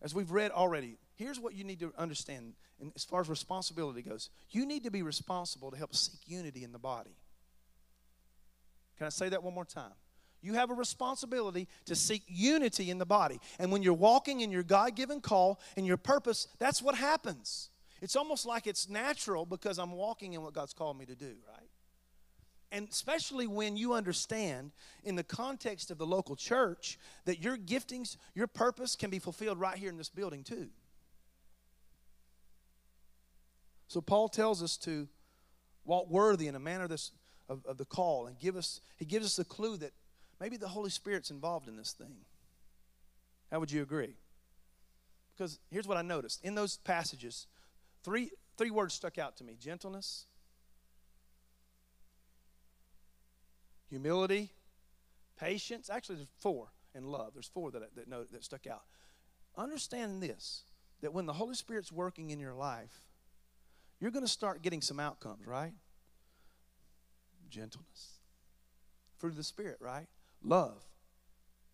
as 0.00 0.14
we've 0.14 0.30
read 0.30 0.50
already, 0.50 0.96
here's 1.18 1.40
what 1.40 1.54
you 1.54 1.64
need 1.64 1.80
to 1.80 1.92
understand 1.98 2.54
and 2.80 2.92
as 2.94 3.04
far 3.04 3.20
as 3.20 3.28
responsibility 3.28 4.02
goes. 4.02 4.30
You 4.50 4.64
need 4.64 4.84
to 4.84 4.90
be 4.90 5.02
responsible 5.02 5.70
to 5.70 5.76
help 5.76 5.94
seek 5.94 6.20
unity 6.26 6.62
in 6.62 6.72
the 6.72 6.78
body. 6.78 7.16
Can 8.96 9.06
I 9.06 9.10
say 9.10 9.28
that 9.28 9.42
one 9.42 9.52
more 9.52 9.64
time? 9.64 9.92
You 10.40 10.54
have 10.54 10.70
a 10.70 10.74
responsibility 10.74 11.66
to 11.86 11.96
seek 11.96 12.22
unity 12.28 12.90
in 12.90 12.98
the 12.98 13.06
body. 13.06 13.40
And 13.58 13.72
when 13.72 13.82
you're 13.82 13.94
walking 13.94 14.40
in 14.40 14.52
your 14.52 14.62
God 14.62 14.94
given 14.94 15.20
call 15.20 15.60
and 15.76 15.84
your 15.84 15.96
purpose, 15.96 16.46
that's 16.60 16.80
what 16.80 16.94
happens. 16.94 17.70
It's 18.00 18.14
almost 18.14 18.46
like 18.46 18.68
it's 18.68 18.88
natural 18.88 19.44
because 19.44 19.78
I'm 19.78 19.92
walking 19.92 20.34
in 20.34 20.42
what 20.42 20.54
God's 20.54 20.72
called 20.72 20.96
me 20.96 21.06
to 21.06 21.16
do, 21.16 21.34
right? 21.52 21.68
And 22.70 22.88
especially 22.88 23.48
when 23.48 23.76
you 23.76 23.94
understand 23.94 24.70
in 25.02 25.16
the 25.16 25.24
context 25.24 25.90
of 25.90 25.98
the 25.98 26.06
local 26.06 26.36
church 26.36 26.98
that 27.24 27.42
your 27.42 27.56
giftings, 27.56 28.16
your 28.34 28.46
purpose 28.46 28.94
can 28.94 29.10
be 29.10 29.18
fulfilled 29.18 29.58
right 29.58 29.76
here 29.76 29.90
in 29.90 29.96
this 29.96 30.10
building 30.10 30.44
too. 30.44 30.68
So 33.88 34.00
Paul 34.00 34.28
tells 34.28 34.62
us 34.62 34.76
to 34.78 35.08
walk 35.84 36.08
worthy 36.10 36.46
in 36.46 36.54
a 36.54 36.60
manner 36.60 36.86
this, 36.86 37.10
of, 37.48 37.64
of 37.66 37.78
the 37.78 37.84
call 37.84 38.26
and 38.26 38.38
give 38.38 38.56
us, 38.56 38.80
he 38.96 39.04
gives 39.04 39.26
us 39.26 39.38
a 39.38 39.44
clue 39.44 39.76
that 39.78 39.92
maybe 40.40 40.56
the 40.56 40.68
Holy 40.68 40.90
Spirit's 40.90 41.30
involved 41.30 41.68
in 41.68 41.76
this 41.76 41.92
thing. 41.92 42.16
How 43.50 43.60
would 43.60 43.72
you 43.72 43.82
agree? 43.82 44.14
Because 45.36 45.58
here's 45.70 45.88
what 45.88 45.96
I 45.96 46.02
noticed. 46.02 46.44
In 46.44 46.54
those 46.54 46.76
passages, 46.76 47.46
three, 48.04 48.30
three 48.56 48.70
words 48.70 48.94
stuck 48.94 49.18
out 49.18 49.36
to 49.38 49.44
me 49.44 49.56
gentleness, 49.58 50.26
humility, 53.88 54.50
patience. 55.38 55.88
Actually, 55.88 56.16
there's 56.16 56.28
four, 56.38 56.68
and 56.94 57.06
love. 57.06 57.30
There's 57.32 57.48
four 57.48 57.70
that, 57.70 57.94
that, 57.94 58.32
that 58.32 58.44
stuck 58.44 58.66
out. 58.66 58.82
Understand 59.56 60.22
this 60.22 60.64
that 61.00 61.14
when 61.14 61.26
the 61.26 61.32
Holy 61.32 61.54
Spirit's 61.54 61.92
working 61.92 62.30
in 62.30 62.40
your 62.40 62.54
life, 62.54 63.07
you're 64.00 64.10
going 64.10 64.24
to 64.24 64.30
start 64.30 64.62
getting 64.62 64.80
some 64.80 65.00
outcomes, 65.00 65.46
right? 65.46 65.72
Gentleness. 67.50 68.18
Fruit 69.16 69.30
of 69.30 69.36
the 69.36 69.42
Spirit, 69.42 69.78
right? 69.80 70.06
Love. 70.42 70.82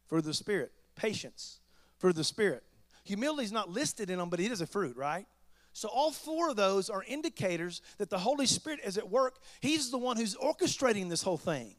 Fruit 0.07 0.19
of 0.19 0.25
the 0.25 0.35
Spirit. 0.35 0.73
Patience. 0.97 1.61
Fruit 1.99 2.11
of 2.11 2.16
the 2.16 2.25
Spirit. 2.25 2.62
Humility 3.04 3.45
is 3.45 3.52
not 3.52 3.69
listed 3.69 4.09
in 4.09 4.19
them, 4.19 4.31
but 4.31 4.40
it 4.40 4.50
is 4.50 4.61
a 4.61 4.66
fruit, 4.66 4.97
right? 4.97 5.26
So, 5.73 5.88
all 5.88 6.12
four 6.12 6.50
of 6.50 6.57
those 6.57 6.88
are 6.88 7.02
indicators 7.07 7.83
that 7.99 8.09
the 8.09 8.19
Holy 8.19 8.47
Spirit 8.47 8.81
is 8.85 8.97
at 8.97 9.11
work. 9.11 9.40
He's 9.61 9.90
the 9.90 9.99
one 9.99 10.16
who's 10.16 10.37
orchestrating 10.37 11.11
this 11.11 11.23
whole 11.23 11.37
thing. 11.37 11.75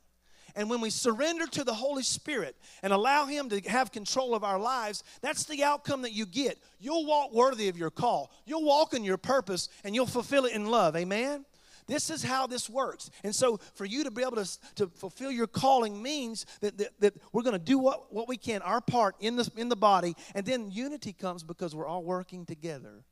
And 0.55 0.69
when 0.69 0.79
we 0.79 0.89
surrender 0.89 1.45
to 1.47 1.63
the 1.63 1.73
Holy 1.73 2.03
Spirit 2.03 2.55
and 2.81 2.93
allow 2.93 3.25
Him 3.25 3.49
to 3.49 3.59
have 3.69 3.91
control 3.91 4.33
of 4.33 4.43
our 4.43 4.59
lives, 4.59 5.03
that's 5.21 5.43
the 5.43 5.63
outcome 5.63 6.03
that 6.03 6.13
you 6.13 6.25
get. 6.25 6.57
You'll 6.79 7.05
walk 7.05 7.33
worthy 7.33 7.67
of 7.67 7.77
your 7.77 7.91
call, 7.91 8.31
you'll 8.45 8.63
walk 8.63 8.93
in 8.93 9.03
your 9.03 9.17
purpose, 9.17 9.69
and 9.83 9.93
you'll 9.93 10.05
fulfill 10.05 10.45
it 10.45 10.53
in 10.53 10.67
love. 10.67 10.95
Amen? 10.95 11.45
This 11.87 12.09
is 12.09 12.23
how 12.23 12.47
this 12.47 12.67
works. 12.67 13.11
And 13.23 13.35
so, 13.35 13.59
for 13.75 13.85
you 13.85 14.05
to 14.05 14.11
be 14.11 14.23
able 14.23 14.43
to, 14.43 14.59
to 14.75 14.87
fulfill 14.87 15.29
your 15.29 15.45
calling 15.45 16.01
means 16.01 16.45
that, 16.61 16.77
that, 16.79 16.99
that 16.99 17.13
we're 17.31 17.43
going 17.43 17.53
to 17.53 17.59
do 17.59 17.77
what, 17.77 18.11
what 18.11 18.27
we 18.27 18.37
can, 18.37 18.61
our 18.63 18.81
part 18.81 19.15
in 19.19 19.35
the, 19.35 19.47
in 19.55 19.69
the 19.69 19.75
body, 19.75 20.15
and 20.33 20.45
then 20.45 20.71
unity 20.71 21.13
comes 21.13 21.43
because 21.43 21.75
we're 21.75 21.85
all 21.85 22.03
working 22.03 22.45
together. 22.45 23.03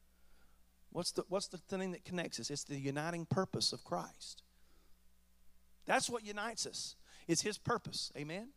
What's 0.91 1.11
the, 1.11 1.23
what's 1.27 1.47
the 1.47 1.57
thing 1.57 1.91
that 1.91 2.05
connects 2.05 2.39
us? 2.39 2.49
It's 2.49 2.63
the 2.63 2.79
uniting 2.79 3.25
purpose 3.25 3.73
of 3.73 3.83
Christ. 3.83 4.41
That's 5.85 6.09
what 6.09 6.25
unites 6.25 6.65
us 6.65 6.95
is 7.27 7.41
his 7.41 7.57
purpose. 7.57 8.11
Amen? 8.17 8.49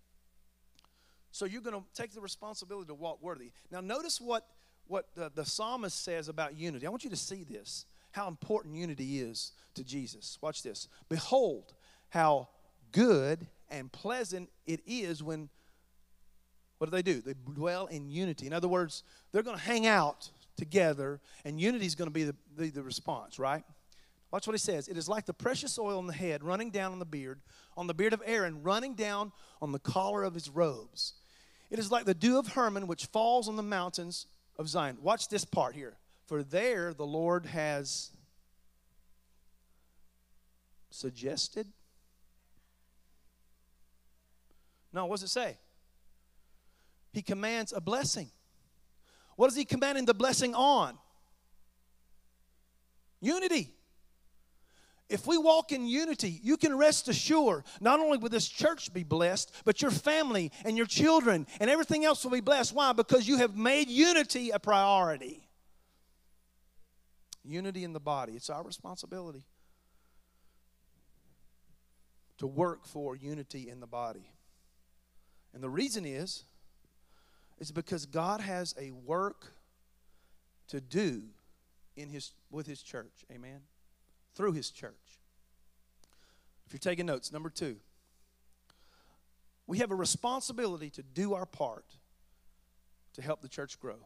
So 1.33 1.45
you're 1.45 1.63
going 1.63 1.79
to 1.79 1.85
take 1.95 2.15
the 2.15 2.21
responsibility 2.21 2.89
to 2.89 2.95
walk 2.95 3.23
worthy. 3.23 3.53
Now, 3.71 3.81
notice 3.81 4.21
what, 4.21 4.47
what 4.87 5.07
the, 5.15 5.31
the 5.35 5.45
psalmist 5.45 6.03
says 6.03 6.29
about 6.29 6.57
unity. 6.57 6.87
I 6.87 6.91
want 6.91 7.05
you 7.05 7.11
to 7.11 7.17
see 7.17 7.45
this, 7.45 7.85
how 8.13 8.29
important 8.29 8.75
unity 8.75 9.21
is 9.21 9.53
to 9.75 9.85
Jesus. 9.85 10.39
Watch 10.41 10.63
this. 10.63 10.89
Behold, 11.09 11.75
how 12.09 12.49
good 12.93 13.47
and 13.69 13.93
pleasant 13.93 14.49
it 14.67 14.81
is 14.87 15.23
when, 15.23 15.51
what 16.79 16.91
do 16.91 16.97
they 16.97 17.03
do? 17.03 17.21
They 17.21 17.35
dwell 17.55 17.87
in 17.87 18.09
unity. 18.09 18.47
In 18.47 18.53
other 18.53 18.69
words, 18.69 19.03
they're 19.33 19.43
going 19.43 19.59
to 19.59 19.63
hang 19.63 19.87
out 19.87 20.31
together, 20.57 21.21
and 21.45 21.61
unity 21.61 21.85
is 21.85 21.95
going 21.95 22.09
to 22.09 22.15
be 22.15 22.25
the, 22.25 22.35
the, 22.57 22.71
the 22.71 22.83
response, 22.83 23.39
right? 23.39 23.65
Watch 24.31 24.47
what 24.47 24.55
he 24.55 24.59
says. 24.59 24.89
It 24.89 24.97
is 24.97 25.09
like 25.09 25.27
the 25.27 25.33
precious 25.33 25.79
oil 25.79 25.99
on 25.99 26.07
the 26.07 26.13
head 26.13 26.43
running 26.43 26.71
down 26.71 26.93
on 26.93 26.99
the 26.99 27.05
beard, 27.05 27.41
on 27.77 27.87
the 27.87 27.95
beard 27.95 28.13
of 28.13 28.23
Aaron, 28.27 28.63
running 28.63 28.95
down 28.95 29.33
on 29.63 29.73
the 29.73 29.79
collar 29.79 30.25
of 30.25 30.35
his 30.35 30.49
robes. 30.49 31.15
It 31.71 31.79
is 31.79 31.91
like 31.91 32.05
the 32.05 32.15
dew 32.15 32.39
of 32.39 32.49
Hermon, 32.49 32.87
which 32.87 33.07
falls 33.07 33.49
on 33.49 33.57
the 33.57 33.63
mountains 33.63 34.27
of 34.59 34.69
Zion. 34.69 34.99
Watch 35.03 35.29
this 35.29 35.45
part 35.45 35.75
here. 35.75 35.97
For 36.27 36.43
there 36.43 36.93
the 36.93 37.07
Lord 37.07 37.47
has 37.47 38.11
suggested. 40.91 41.67
No, 44.93 45.07
what 45.07 45.21
does 45.21 45.25
it 45.25 45.33
say? 45.33 45.57
He 47.13 47.23
commands 47.23 47.73
a 47.73 47.81
blessing. 47.81 48.31
What 49.37 49.49
is 49.49 49.57
he 49.57 49.65
commanding 49.65 50.07
the 50.07 50.15
blessing 50.15 50.55
on? 50.55 50.99
Unity. 53.21 53.76
If 55.09 55.27
we 55.27 55.39
walk 55.39 55.71
in 55.71 55.87
unity, 55.87 56.41
you 56.43 56.57
can 56.57 56.77
rest 56.77 57.09
assured 57.09 57.65
not 57.81 58.01
only 58.01 58.19
will 58.19 58.29
this 58.29 58.49
church 58.49 58.93
be 58.93 59.05
blessed, 59.05 59.53
but 59.65 59.81
your 59.81 59.93
family 59.93 60.51
and 60.65 60.77
your 60.77 60.87
children 60.87 61.47
and 61.61 61.71
everything 61.71 62.05
else 62.05 62.25
will 62.25 62.33
be 62.33 62.41
blessed. 62.41 62.75
Why? 62.75 62.93
Because 62.93 63.29
you 63.29 63.39
have 63.39 63.57
made 63.57 63.89
unity 63.89 64.51
a 64.51 64.59
priority. 64.59 65.49
Unity 67.45 67.85
in 67.85 67.93
the 67.93 68.01
body. 68.01 68.33
It's 68.33 68.51
our 68.51 68.65
responsibility 68.65 69.47
to 72.39 72.49
work 72.49 72.85
for 72.85 73.15
unity 73.15 73.69
in 73.69 73.79
the 73.79 73.87
body. 73.87 74.33
And 75.55 75.63
the 75.63 75.71
reason 75.71 76.05
is, 76.05 76.43
is 77.59 77.71
because 77.71 78.07
God 78.07 78.41
has 78.41 78.75
a 78.79 78.91
work 78.91 79.55
to 80.69 80.81
do 80.81 81.23
in 81.95 82.09
his 82.09 82.33
with 82.51 82.67
his 82.67 82.83
church. 82.83 83.25
Amen 83.33 83.61
through 84.37 84.53
his 84.53 84.71
church. 84.71 84.93
If 86.67 86.73
you're 86.73 86.79
taking 86.79 87.07
notes, 87.07 87.33
number 87.33 87.51
two, 87.51 87.77
we 89.67 89.79
have 89.79 89.91
a 89.91 89.95
responsibility 89.95 90.91
to 90.91 91.03
do 91.03 91.35
our 91.35 91.47
part 91.47 91.87
to 93.15 93.23
help 93.23 93.41
the 93.41 93.49
church 93.49 93.81
grow. 93.81 93.97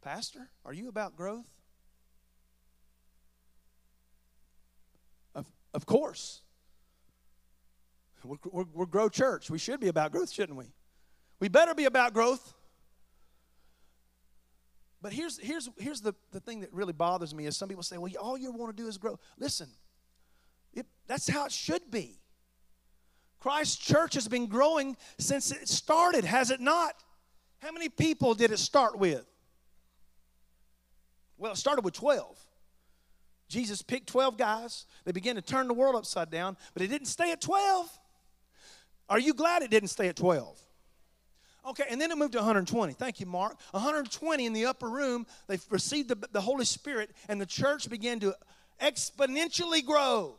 Pastor, 0.00 0.48
are 0.64 0.72
you 0.72 0.88
about 0.88 1.14
growth? 1.16 1.46
Of, 5.34 5.46
of 5.74 5.86
course. 5.86 6.40
We're, 8.24 8.36
we're, 8.50 8.64
we're 8.72 8.86
Grow 8.86 9.08
Church. 9.08 9.50
We 9.50 9.58
should 9.58 9.80
be 9.80 9.88
about 9.88 10.12
growth, 10.12 10.30
shouldn't 10.30 10.58
we? 10.58 10.72
We 11.40 11.48
better 11.48 11.74
be 11.74 11.84
about 11.84 12.14
growth. 12.14 12.54
But 15.02 15.12
here's, 15.12 15.36
here's, 15.38 15.68
here's 15.78 16.00
the, 16.00 16.14
the 16.30 16.38
thing 16.38 16.60
that 16.60 16.72
really 16.72 16.92
bothers 16.92 17.34
me 17.34 17.46
is 17.46 17.56
some 17.56 17.68
people 17.68 17.82
say, 17.82 17.98
well, 17.98 18.10
all 18.20 18.38
you 18.38 18.52
want 18.52 18.74
to 18.74 18.82
do 18.82 18.88
is 18.88 18.96
grow. 18.96 19.18
Listen, 19.36 19.68
it, 20.72 20.86
that's 21.08 21.28
how 21.28 21.44
it 21.44 21.52
should 21.52 21.90
be. 21.90 22.20
Christ's 23.40 23.76
church 23.76 24.14
has 24.14 24.28
been 24.28 24.46
growing 24.46 24.96
since 25.18 25.50
it 25.50 25.68
started, 25.68 26.24
has 26.24 26.52
it 26.52 26.60
not? 26.60 26.94
How 27.58 27.72
many 27.72 27.88
people 27.88 28.34
did 28.34 28.52
it 28.52 28.60
start 28.60 28.96
with? 28.96 29.26
Well, 31.36 31.52
it 31.52 31.56
started 31.56 31.84
with 31.84 31.94
12. 31.94 32.38
Jesus 33.48 33.82
picked 33.82 34.06
12 34.08 34.38
guys. 34.38 34.86
They 35.04 35.10
began 35.10 35.34
to 35.34 35.42
turn 35.42 35.66
the 35.66 35.74
world 35.74 35.96
upside 35.96 36.30
down, 36.30 36.56
but 36.72 36.82
it 36.82 36.86
didn't 36.86 37.08
stay 37.08 37.32
at 37.32 37.40
12. 37.40 37.90
Are 39.08 39.18
you 39.18 39.34
glad 39.34 39.62
it 39.62 39.70
didn't 39.70 39.90
stay 39.90 40.06
at 40.06 40.16
12? 40.16 40.60
Okay, 41.64 41.84
and 41.88 42.00
then 42.00 42.10
it 42.10 42.18
moved 42.18 42.32
to 42.32 42.38
120. 42.38 42.92
Thank 42.94 43.20
you, 43.20 43.26
Mark. 43.26 43.56
120 43.70 44.46
in 44.46 44.52
the 44.52 44.66
upper 44.66 44.88
room, 44.88 45.26
they 45.46 45.58
received 45.70 46.08
the, 46.08 46.18
the 46.32 46.40
Holy 46.40 46.64
Spirit, 46.64 47.10
and 47.28 47.40
the 47.40 47.46
church 47.46 47.88
began 47.88 48.18
to 48.20 48.34
exponentially 48.80 49.84
grow. 49.84 50.38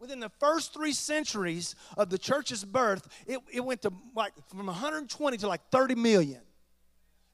Within 0.00 0.18
the 0.18 0.28
first 0.28 0.74
three 0.74 0.92
centuries 0.92 1.76
of 1.96 2.10
the 2.10 2.18
church's 2.18 2.64
birth, 2.64 3.08
it, 3.26 3.38
it 3.52 3.60
went 3.60 3.82
to 3.82 3.92
like 4.16 4.32
from 4.48 4.66
120 4.66 5.36
to 5.38 5.48
like 5.48 5.60
30 5.70 5.94
million. 5.94 6.40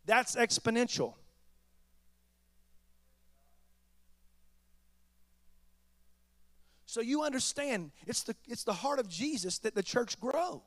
That's 0.05 0.37
exponential. 0.37 1.15
So 6.85 7.01
you 7.01 7.23
understand, 7.23 7.93
it's 8.07 8.25
the, 8.25 8.35
it's 8.49 8.65
the 8.65 8.73
heart 8.73 8.99
of 8.99 9.09
Jesus 9.09 9.59
that 9.61 9.75
the 9.75 9.83
church 9.83 10.21
grow. 10.21 10.63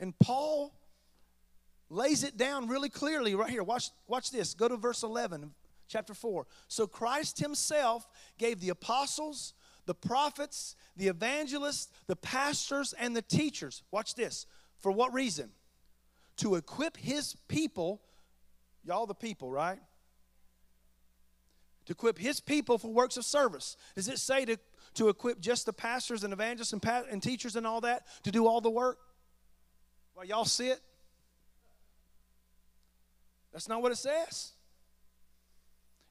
And 0.00 0.18
Paul 0.18 0.74
lays 1.90 2.24
it 2.24 2.36
down 2.36 2.68
really 2.68 2.88
clearly 2.88 3.34
right 3.34 3.50
here. 3.50 3.62
Watch, 3.62 3.90
watch 4.08 4.30
this. 4.30 4.54
Go 4.54 4.66
to 4.66 4.76
verse 4.76 5.02
11, 5.02 5.52
chapter 5.88 6.14
4. 6.14 6.46
So 6.68 6.86
Christ 6.86 7.38
himself 7.38 8.08
gave 8.38 8.60
the 8.60 8.70
apostles, 8.70 9.52
the 9.84 9.94
prophets, 9.94 10.74
the 10.96 11.08
evangelists, 11.08 11.92
the 12.06 12.16
pastors, 12.16 12.94
and 12.98 13.14
the 13.14 13.22
teachers. 13.22 13.82
Watch 13.90 14.14
this. 14.14 14.46
For 14.80 14.90
what 14.90 15.12
reason? 15.12 15.50
To 16.38 16.54
equip 16.54 16.96
his 16.96 17.36
people, 17.46 18.00
y'all 18.82 19.04
the 19.04 19.14
people, 19.14 19.50
right? 19.50 19.78
To 21.84 21.92
equip 21.92 22.16
his 22.16 22.40
people 22.40 22.78
for 22.78 22.88
works 22.88 23.18
of 23.18 23.26
service. 23.26 23.76
Does 23.96 24.08
it 24.08 24.18
say 24.18 24.46
to, 24.46 24.56
to 24.94 25.10
equip 25.10 25.40
just 25.40 25.66
the 25.66 25.74
pastors 25.74 26.24
and 26.24 26.32
evangelists 26.32 26.72
and, 26.72 26.80
pa- 26.80 27.02
and 27.10 27.22
teachers 27.22 27.56
and 27.56 27.66
all 27.66 27.82
that 27.82 28.06
to 28.22 28.30
do 28.30 28.46
all 28.46 28.62
the 28.62 28.70
work? 28.70 28.98
Y'all 30.24 30.44
sit? 30.44 30.80
That's 33.52 33.68
not 33.68 33.82
what 33.82 33.92
it 33.92 33.96
says. 33.96 34.52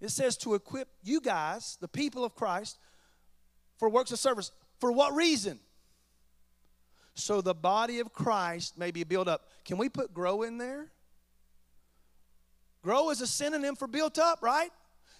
It 0.02 0.10
says 0.10 0.38
to 0.38 0.56
equip 0.56 0.88
you 1.04 1.22
guys, 1.22 1.78
the 1.82 1.88
people 1.88 2.24
of 2.24 2.36
Christ, 2.36 2.78
for 3.78 3.90
works 3.90 4.12
of 4.12 4.20
service. 4.20 4.52
For 4.80 4.92
what 4.92 5.14
reason? 5.14 5.60
So 7.16 7.42
the 7.42 7.54
body 7.54 8.00
of 8.00 8.14
Christ 8.14 8.78
may 8.78 8.92
be 8.92 9.04
built 9.04 9.28
up. 9.28 9.48
Can 9.66 9.78
we 9.78 9.90
put 9.90 10.14
grow 10.14 10.44
in 10.44 10.58
there? 10.58 10.88
Grow 12.82 13.10
is 13.10 13.20
a 13.20 13.28
synonym 13.28 13.76
for 13.76 13.88
built 13.88 14.18
up, 14.18 14.40
right? 14.42 14.72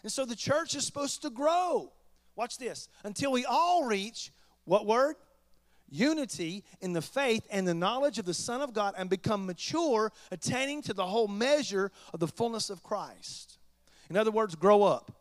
And 0.04 0.12
so 0.12 0.26
the 0.26 0.36
church 0.36 0.76
is 0.76 0.86
supposed 0.86 1.22
to 1.24 1.30
grow. 1.30 1.92
Watch 2.38 2.58
this. 2.58 2.88
Until 3.04 3.34
we 3.34 3.44
all 3.46 3.84
reach 3.84 4.32
what 4.64 4.86
word? 4.86 5.16
Unity 5.90 6.64
in 6.82 6.94
the 6.94 7.02
faith 7.02 7.46
and 7.52 7.68
the 7.68 7.74
knowledge 7.74 8.20
of 8.20 8.26
the 8.26 8.34
Son 8.34 8.62
of 8.62 8.74
God 8.74 8.94
and 8.98 9.10
become 9.10 9.46
mature, 9.46 10.12
attaining 10.32 10.82
to 10.84 10.94
the 10.94 11.06
whole 11.06 11.28
measure 11.28 11.92
of 12.14 12.20
the 12.20 12.28
fullness 12.28 12.70
of 12.70 12.84
Christ. 12.84 13.58
In 14.10 14.18
other 14.18 14.32
words, 14.32 14.56
grow 14.56 14.84
up. 14.84 15.12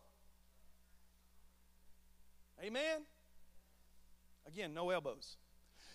Amen? 2.62 3.02
Again, 4.46 4.74
no 4.74 4.90
elbows. 4.90 5.36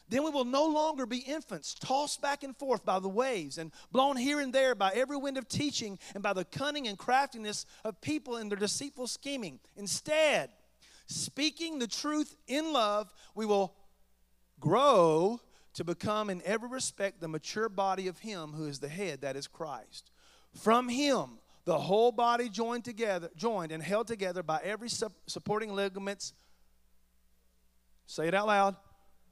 Then 0.10 0.24
we 0.24 0.30
will 0.30 0.46
no 0.46 0.68
longer 0.68 1.06
be 1.06 1.18
infants, 1.18 1.74
tossed 1.74 2.22
back 2.22 2.44
and 2.44 2.56
forth 2.56 2.86
by 2.86 3.00
the 3.00 3.10
waves 3.10 3.58
and 3.58 3.72
blown 3.92 4.18
here 4.18 4.40
and 4.40 4.54
there 4.54 4.76
by 4.76 4.92
every 4.94 5.18
wind 5.18 5.38
of 5.38 5.48
teaching 5.48 5.98
and 6.14 6.22
by 6.22 6.34
the 6.34 6.46
cunning 6.46 6.88
and 6.88 6.98
craftiness 6.98 7.66
of 7.84 8.00
people 8.02 8.38
in 8.38 8.50
their 8.50 8.58
deceitful 8.58 9.08
scheming. 9.08 9.60
Instead, 9.76 10.52
speaking 11.08 11.80
the 11.80 11.88
truth 11.88 12.36
in 12.48 12.74
love, 12.74 13.12
we 13.34 13.46
will 13.46 13.74
grow 14.64 15.42
to 15.74 15.84
become 15.84 16.30
in 16.30 16.42
every 16.46 16.70
respect 16.70 17.20
the 17.20 17.28
mature 17.28 17.68
body 17.68 18.08
of 18.08 18.20
Him 18.20 18.54
who 18.54 18.66
is 18.66 18.80
the 18.80 18.88
head, 18.88 19.20
that 19.22 19.36
is 19.36 19.46
Christ. 19.46 20.10
From 20.56 20.88
Him, 20.88 21.40
the 21.66 21.78
whole 21.78 22.14
body 22.14 22.48
joined 22.48 22.86
together, 22.86 23.30
joined 23.36 23.74
and 23.74 23.84
held 23.84 24.08
together 24.08 24.42
by 24.42 24.62
every 24.64 24.88
supporting 25.28 25.74
ligaments. 25.76 26.34
Say 28.06 28.30
it 28.30 28.34
out 28.34 28.48
loud 28.48 28.76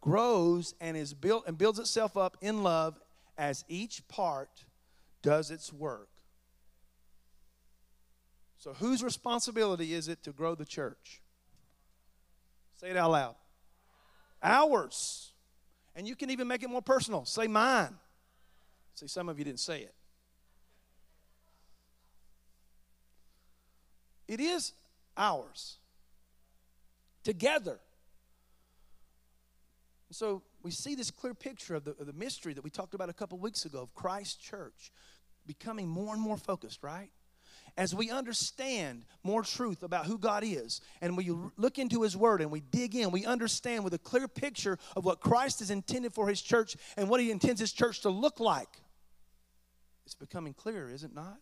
grows 0.01 0.73
and 0.81 0.97
is 0.97 1.13
built 1.13 1.45
and 1.47 1.57
builds 1.57 1.79
itself 1.79 2.17
up 2.17 2.35
in 2.41 2.63
love 2.63 2.99
as 3.37 3.63
each 3.69 4.05
part 4.07 4.65
does 5.21 5.51
its 5.51 5.71
work. 5.71 6.09
So, 8.57 8.73
whose 8.73 9.03
responsibility 9.03 9.93
is 9.93 10.07
it 10.07 10.23
to 10.23 10.31
grow 10.31 10.55
the 10.55 10.65
church? 10.65 11.21
Say 12.75 12.89
it 12.89 12.97
out 12.97 13.11
loud. 13.11 13.35
Ours. 14.43 15.31
And 15.95 16.07
you 16.07 16.15
can 16.15 16.29
even 16.29 16.47
make 16.47 16.63
it 16.63 16.69
more 16.69 16.81
personal. 16.81 17.25
Say 17.25 17.47
mine. 17.47 17.95
See, 18.95 19.07
some 19.07 19.29
of 19.29 19.37
you 19.37 19.45
didn't 19.45 19.59
say 19.59 19.81
it. 19.81 19.93
It 24.27 24.39
is 24.39 24.73
ours. 25.17 25.77
Together. 27.23 27.79
So 30.11 30.41
we 30.63 30.71
see 30.71 30.95
this 30.95 31.11
clear 31.11 31.33
picture 31.33 31.75
of 31.75 31.83
the, 31.83 31.91
of 31.91 32.05
the 32.05 32.13
mystery 32.13 32.53
that 32.53 32.63
we 32.63 32.69
talked 32.69 32.93
about 32.93 33.09
a 33.09 33.13
couple 33.13 33.37
weeks 33.37 33.65
ago 33.65 33.79
of 33.79 33.93
Christ's 33.93 34.35
church 34.35 34.91
becoming 35.47 35.87
more 35.87 36.13
and 36.13 36.21
more 36.21 36.37
focused, 36.37 36.83
right? 36.83 37.09
As 37.77 37.95
we 37.95 38.09
understand 38.09 39.05
more 39.23 39.43
truth 39.43 39.81
about 39.81 40.05
who 40.05 40.17
God 40.17 40.43
is, 40.45 40.81
and 41.01 41.15
we 41.15 41.31
look 41.57 41.79
into 41.79 42.01
His 42.01 42.17
Word 42.17 42.41
and 42.41 42.51
we 42.51 42.59
dig 42.59 42.95
in, 42.95 43.11
we 43.11 43.25
understand 43.25 43.83
with 43.83 43.93
a 43.93 43.99
clear 43.99 44.27
picture 44.27 44.77
of 44.95 45.05
what 45.05 45.21
Christ 45.21 45.61
is 45.61 45.71
intended 45.71 46.13
for 46.13 46.27
His 46.27 46.41
church 46.41 46.75
and 46.97 47.09
what 47.09 47.21
He 47.21 47.31
intends 47.31 47.59
His 47.59 47.71
church 47.71 48.01
to 48.01 48.09
look 48.09 48.39
like. 48.39 48.69
It's 50.05 50.15
becoming 50.15 50.53
clear, 50.53 50.89
is 50.89 51.03
it 51.03 51.13
not? 51.13 51.37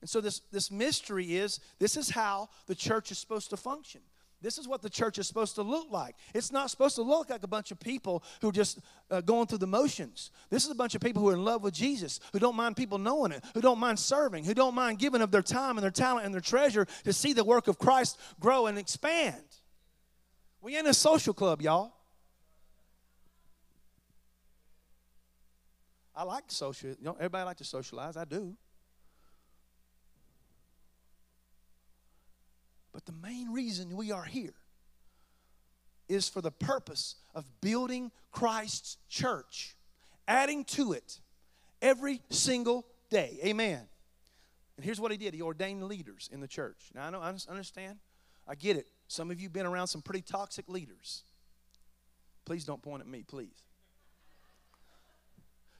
And 0.00 0.08
so, 0.08 0.20
this, 0.20 0.40
this 0.52 0.70
mystery 0.70 1.36
is 1.36 1.60
this 1.78 1.96
is 1.96 2.10
how 2.10 2.50
the 2.66 2.74
church 2.74 3.10
is 3.10 3.18
supposed 3.18 3.50
to 3.50 3.56
function. 3.56 4.02
This 4.40 4.56
is 4.56 4.68
what 4.68 4.82
the 4.82 4.90
church 4.90 5.18
is 5.18 5.26
supposed 5.26 5.56
to 5.56 5.62
look 5.62 5.88
like. 5.90 6.14
It's 6.32 6.52
not 6.52 6.70
supposed 6.70 6.94
to 6.94 7.02
look 7.02 7.28
like 7.28 7.42
a 7.42 7.48
bunch 7.48 7.72
of 7.72 7.80
people 7.80 8.22
who 8.40 8.50
are 8.50 8.52
just 8.52 8.78
uh, 9.10 9.20
going 9.20 9.48
through 9.48 9.58
the 9.58 9.66
motions. 9.66 10.30
This 10.48 10.64
is 10.64 10.70
a 10.70 10.76
bunch 10.76 10.94
of 10.94 11.00
people 11.00 11.22
who 11.22 11.30
are 11.30 11.34
in 11.34 11.44
love 11.44 11.64
with 11.64 11.74
Jesus, 11.74 12.20
who 12.32 12.38
don't 12.38 12.54
mind 12.54 12.76
people 12.76 12.98
knowing 12.98 13.32
it, 13.32 13.44
who 13.54 13.60
don't 13.60 13.80
mind 13.80 13.98
serving, 13.98 14.44
who 14.44 14.54
don't 14.54 14.76
mind 14.76 15.00
giving 15.00 15.22
of 15.22 15.32
their 15.32 15.42
time 15.42 15.76
and 15.76 15.82
their 15.82 15.90
talent 15.90 16.24
and 16.24 16.32
their 16.32 16.40
treasure 16.40 16.86
to 17.02 17.12
see 17.12 17.32
the 17.32 17.42
work 17.42 17.66
of 17.66 17.78
Christ 17.78 18.18
grow 18.38 18.66
and 18.66 18.78
expand. 18.78 19.42
We 20.60 20.76
ain't 20.76 20.86
a 20.86 20.94
social 20.94 21.34
club, 21.34 21.60
y'all. 21.60 21.92
I 26.14 26.22
like 26.22 26.44
social. 26.48 26.90
You 26.90 26.96
know, 27.00 27.14
everybody 27.14 27.44
like 27.44 27.56
to 27.58 27.64
socialize. 27.64 28.16
I 28.16 28.24
do. 28.24 28.56
But 32.98 33.06
the 33.06 33.28
main 33.28 33.52
reason 33.52 33.96
we 33.96 34.10
are 34.10 34.24
here 34.24 34.54
is 36.08 36.28
for 36.28 36.40
the 36.40 36.50
purpose 36.50 37.14
of 37.32 37.44
building 37.60 38.10
Christ's 38.32 38.96
church, 39.08 39.76
adding 40.26 40.64
to 40.64 40.94
it 40.94 41.20
every 41.80 42.22
single 42.28 42.84
day. 43.08 43.38
Amen. 43.44 43.82
And 44.76 44.84
here's 44.84 45.00
what 45.00 45.12
he 45.12 45.16
did 45.16 45.32
he 45.32 45.42
ordained 45.42 45.84
leaders 45.84 46.28
in 46.32 46.40
the 46.40 46.48
church. 46.48 46.90
Now, 46.92 47.06
I 47.06 47.10
know, 47.10 47.20
I 47.20 47.32
understand. 47.48 48.00
I 48.48 48.56
get 48.56 48.76
it. 48.76 48.88
Some 49.06 49.30
of 49.30 49.38
you 49.38 49.46
have 49.46 49.52
been 49.52 49.64
around 49.64 49.86
some 49.86 50.02
pretty 50.02 50.22
toxic 50.22 50.68
leaders. 50.68 51.22
Please 52.46 52.64
don't 52.64 52.82
point 52.82 53.02
at 53.02 53.06
me, 53.06 53.22
please. 53.22 53.62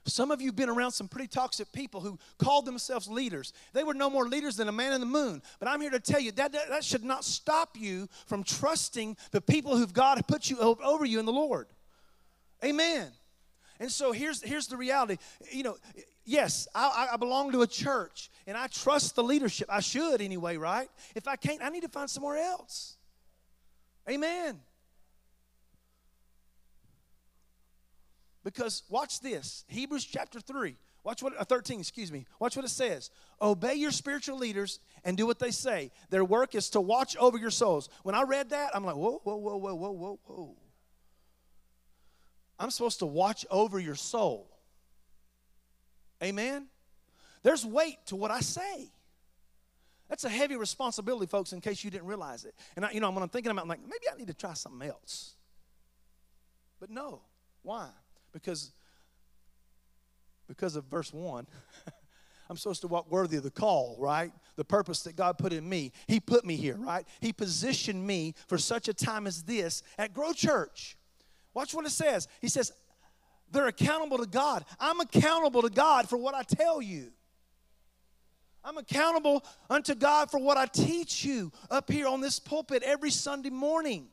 Some 0.09 0.31
of 0.31 0.41
you 0.41 0.47
have 0.47 0.55
been 0.55 0.69
around 0.69 0.91
some 0.91 1.07
pretty 1.07 1.27
toxic 1.27 1.71
people 1.71 2.01
who 2.01 2.17
called 2.37 2.65
themselves 2.65 3.07
leaders. 3.07 3.53
They 3.73 3.83
were 3.83 3.93
no 3.93 4.09
more 4.09 4.27
leaders 4.27 4.57
than 4.57 4.67
a 4.67 4.71
man 4.71 4.93
in 4.93 4.99
the 4.99 5.07
moon. 5.07 5.41
But 5.59 5.67
I'm 5.67 5.79
here 5.81 5.91
to 5.91 5.99
tell 5.99 6.19
you 6.19 6.31
that, 6.33 6.51
that, 6.51 6.69
that 6.69 6.83
should 6.83 7.03
not 7.03 7.23
stop 7.23 7.77
you 7.77 8.09
from 8.25 8.43
trusting 8.43 9.17
the 9.31 9.41
people 9.41 9.77
who've 9.77 9.93
God 9.93 10.21
put 10.27 10.49
you 10.49 10.59
over 10.59 11.05
you 11.05 11.19
in 11.19 11.25
the 11.25 11.31
Lord. 11.31 11.67
Amen. 12.63 13.07
And 13.79 13.91
so 13.91 14.11
here's, 14.11 14.41
here's 14.41 14.67
the 14.67 14.75
reality. 14.75 15.17
You 15.51 15.63
know, 15.63 15.77
yes, 16.25 16.67
I, 16.75 17.09
I 17.13 17.17
belong 17.17 17.51
to 17.53 17.61
a 17.61 17.67
church 17.67 18.29
and 18.45 18.57
I 18.57 18.67
trust 18.67 19.15
the 19.15 19.23
leadership. 19.23 19.69
I 19.71 19.79
should 19.79 20.21
anyway, 20.21 20.57
right? 20.57 20.89
If 21.15 21.27
I 21.27 21.37
can't, 21.37 21.61
I 21.63 21.69
need 21.69 21.83
to 21.83 21.89
find 21.89 22.09
somewhere 22.09 22.37
else. 22.37 22.97
Amen. 24.09 24.59
Because 28.53 28.81
watch 28.89 29.19
this 29.19 29.63
Hebrews 29.67 30.05
chapter 30.05 30.39
3. 30.39 30.75
Watch 31.03 31.21
what, 31.21 31.39
uh, 31.39 31.43
13, 31.43 31.79
excuse 31.79 32.11
me. 32.11 32.25
Watch 32.39 32.55
what 32.55 32.65
it 32.65 32.69
says. 32.69 33.11
Obey 33.39 33.75
your 33.75 33.91
spiritual 33.91 34.37
leaders 34.37 34.79
and 35.03 35.15
do 35.15 35.27
what 35.27 35.37
they 35.37 35.51
say. 35.51 35.91
Their 36.09 36.25
work 36.25 36.55
is 36.55 36.71
to 36.71 36.81
watch 36.81 37.15
over 37.17 37.37
your 37.37 37.51
souls. 37.51 37.89
When 38.01 38.15
I 38.15 38.23
read 38.23 38.49
that, 38.49 38.71
I'm 38.75 38.83
like, 38.83 38.95
whoa, 38.95 39.21
whoa, 39.23 39.35
whoa, 39.35 39.55
whoa, 39.55 39.73
whoa, 39.75 40.19
whoa. 40.25 40.55
I'm 42.57 42.71
supposed 42.71 42.99
to 42.99 43.05
watch 43.05 43.45
over 43.51 43.79
your 43.79 43.95
soul. 43.95 44.49
Amen? 46.23 46.67
There's 47.43 47.65
weight 47.65 47.99
to 48.07 48.15
what 48.15 48.31
I 48.31 48.39
say. 48.39 48.91
That's 50.09 50.23
a 50.23 50.29
heavy 50.29 50.55
responsibility, 50.55 51.27
folks, 51.27 51.53
in 51.53 51.61
case 51.61 51.83
you 51.83 51.91
didn't 51.91 52.07
realize 52.07 52.45
it. 52.45 52.55
And, 52.75 52.83
I, 52.83 52.91
you 52.91 52.99
know, 52.99 53.11
when 53.11 53.21
I'm 53.21 53.29
thinking 53.29 53.51
about 53.51 53.61
I'm 53.61 53.69
like, 53.69 53.81
maybe 53.83 54.09
I 54.11 54.17
need 54.17 54.27
to 54.27 54.33
try 54.33 54.53
something 54.53 54.89
else. 54.89 55.35
But 56.79 56.89
no. 56.89 57.21
Why? 57.61 57.89
Because 58.31 58.71
because 60.47 60.75
of 60.75 60.85
verse 60.85 61.13
1 61.13 61.47
i'm 62.49 62.57
supposed 62.57 62.81
to 62.81 62.87
walk 62.87 63.09
worthy 63.11 63.37
of 63.37 63.43
the 63.43 63.51
call 63.51 63.95
right? 63.99 64.31
The 64.55 64.65
purpose 64.65 65.03
that 65.03 65.15
god 65.15 65.37
put 65.37 65.53
in 65.53 65.67
me. 65.67 65.93
He 66.07 66.19
put 66.19 66.45
me 66.45 66.55
here 66.55 66.75
right? 66.75 67.05
He 67.21 67.31
positioned 67.33 68.05
me 68.05 68.35
for 68.47 68.57
such 68.57 68.87
a 68.87 68.93
time 68.93 69.27
as 69.27 69.43
this 69.43 69.83
at 69.97 70.13
grow 70.13 70.33
church. 70.33 70.97
Watch 71.53 71.73
what 71.73 71.85
it 71.85 71.91
says. 71.91 72.27
He 72.41 72.49
says 72.49 72.71
they're 73.51 73.67
accountable 73.67 74.17
to 74.19 74.27
god. 74.27 74.65
I'm 74.79 74.99
accountable 74.99 75.61
to 75.61 75.69
god 75.69 76.09
for 76.09 76.17
what 76.17 76.35
i 76.35 76.43
tell 76.43 76.81
you. 76.81 77.11
I'm 78.63 78.77
accountable 78.77 79.43
unto 79.69 79.95
God 79.95 80.29
for 80.29 80.39
what 80.39 80.57
I 80.57 80.65
teach 80.65 81.23
you 81.23 81.51
up 81.71 81.89
here 81.89 82.07
on 82.07 82.21
this 82.21 82.39
pulpit 82.39 82.83
every 82.83 83.09
Sunday 83.09 83.49
morning. 83.49 84.09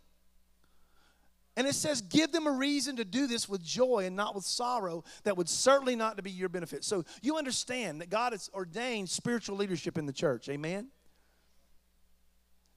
And 1.57 1.67
it 1.67 1.75
says, 1.75 2.03
give 2.03 2.33
them 2.33 2.47
a 2.47 2.51
reason 2.51 2.97
to 2.97 3.05
do 3.05 3.27
this 3.27 3.49
with 3.49 3.65
joy 3.65 4.05
and 4.07 4.15
not 4.15 4.35
with 4.35 4.45
sorrow 4.45 5.05
that 5.25 5.39
would 5.39 5.49
certainly 5.49 5.97
not 5.97 6.23
be 6.23 6.31
your 6.31 6.51
benefit. 6.51 6.85
So 6.85 7.05
you 7.23 7.39
understand 7.39 8.03
that 8.03 8.11
God 8.11 8.33
has 8.33 8.51
ordained 8.53 9.09
spiritual 9.09 9.57
leadership 9.57 9.97
in 9.97 10.05
the 10.05 10.13
church. 10.13 10.51
Amen? 10.51 10.89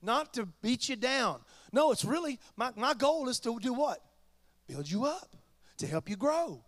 Not 0.02 0.34
to 0.36 0.46
beat 0.62 0.88
you 0.88 0.96
down. 0.96 1.42
No, 1.74 1.92
it's 1.92 2.06
really, 2.06 2.40
my, 2.56 2.72
my 2.78 2.94
goal 2.94 3.28
is 3.28 3.40
to 3.42 3.60
do 3.60 3.74
what? 3.74 4.00
Build 4.66 4.90
you 4.90 5.04
up, 5.04 5.36
to 5.80 5.88
help 5.88 6.10
you 6.10 6.16
grow. 6.16 6.64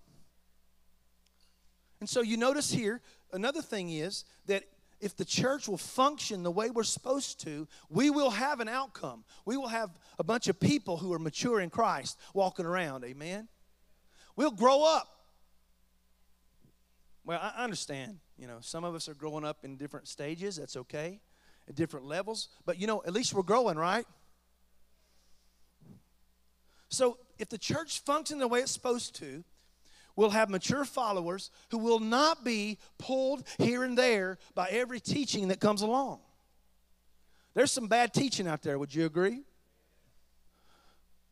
And 2.01 2.09
so 2.09 2.21
you 2.21 2.35
notice 2.35 2.71
here, 2.71 2.99
another 3.31 3.61
thing 3.61 3.89
is 3.89 4.25
that 4.47 4.63
if 5.01 5.15
the 5.15 5.25
church 5.25 5.67
will 5.67 5.77
function 5.77 6.43
the 6.43 6.51
way 6.51 6.69
we're 6.69 6.83
supposed 6.83 7.41
to, 7.41 7.67
we 7.89 8.09
will 8.09 8.29
have 8.29 8.59
an 8.59 8.69
outcome. 8.69 9.23
We 9.45 9.57
will 9.57 9.67
have 9.67 9.89
a 10.19 10.23
bunch 10.23 10.47
of 10.47 10.59
people 10.59 10.97
who 10.97 11.11
are 11.13 11.19
mature 11.19 11.59
in 11.59 11.69
Christ 11.69 12.17
walking 12.33 12.65
around. 12.65 13.03
Amen. 13.03 13.47
We'll 14.35 14.51
grow 14.51 14.83
up. 14.83 15.07
Well, 17.25 17.39
I 17.41 17.63
understand. 17.63 18.19
You 18.37 18.47
know, 18.47 18.57
some 18.61 18.83
of 18.83 18.95
us 18.95 19.09
are 19.09 19.13
growing 19.13 19.45
up 19.45 19.63
in 19.63 19.77
different 19.77 20.07
stages. 20.07 20.55
That's 20.55 20.75
okay, 20.77 21.19
at 21.67 21.75
different 21.75 22.05
levels. 22.05 22.49
But 22.65 22.79
you 22.79 22.87
know, 22.87 23.03
at 23.05 23.13
least 23.13 23.33
we're 23.33 23.43
growing, 23.43 23.77
right? 23.77 24.05
So 26.89 27.17
if 27.39 27.49
the 27.49 27.57
church 27.57 27.99
functions 27.99 28.39
the 28.39 28.47
way 28.47 28.59
it's 28.59 28.71
supposed 28.71 29.15
to, 29.15 29.43
we'll 30.15 30.29
have 30.29 30.49
mature 30.49 30.85
followers 30.85 31.51
who 31.69 31.77
will 31.77 31.99
not 31.99 32.43
be 32.43 32.77
pulled 32.97 33.43
here 33.57 33.83
and 33.83 33.97
there 33.97 34.37
by 34.55 34.67
every 34.69 34.99
teaching 34.99 35.49
that 35.49 35.59
comes 35.59 35.81
along. 35.81 36.19
There's 37.53 37.71
some 37.71 37.87
bad 37.87 38.13
teaching 38.13 38.47
out 38.47 38.61
there, 38.61 38.79
would 38.79 38.93
you 38.93 39.05
agree? 39.05 39.41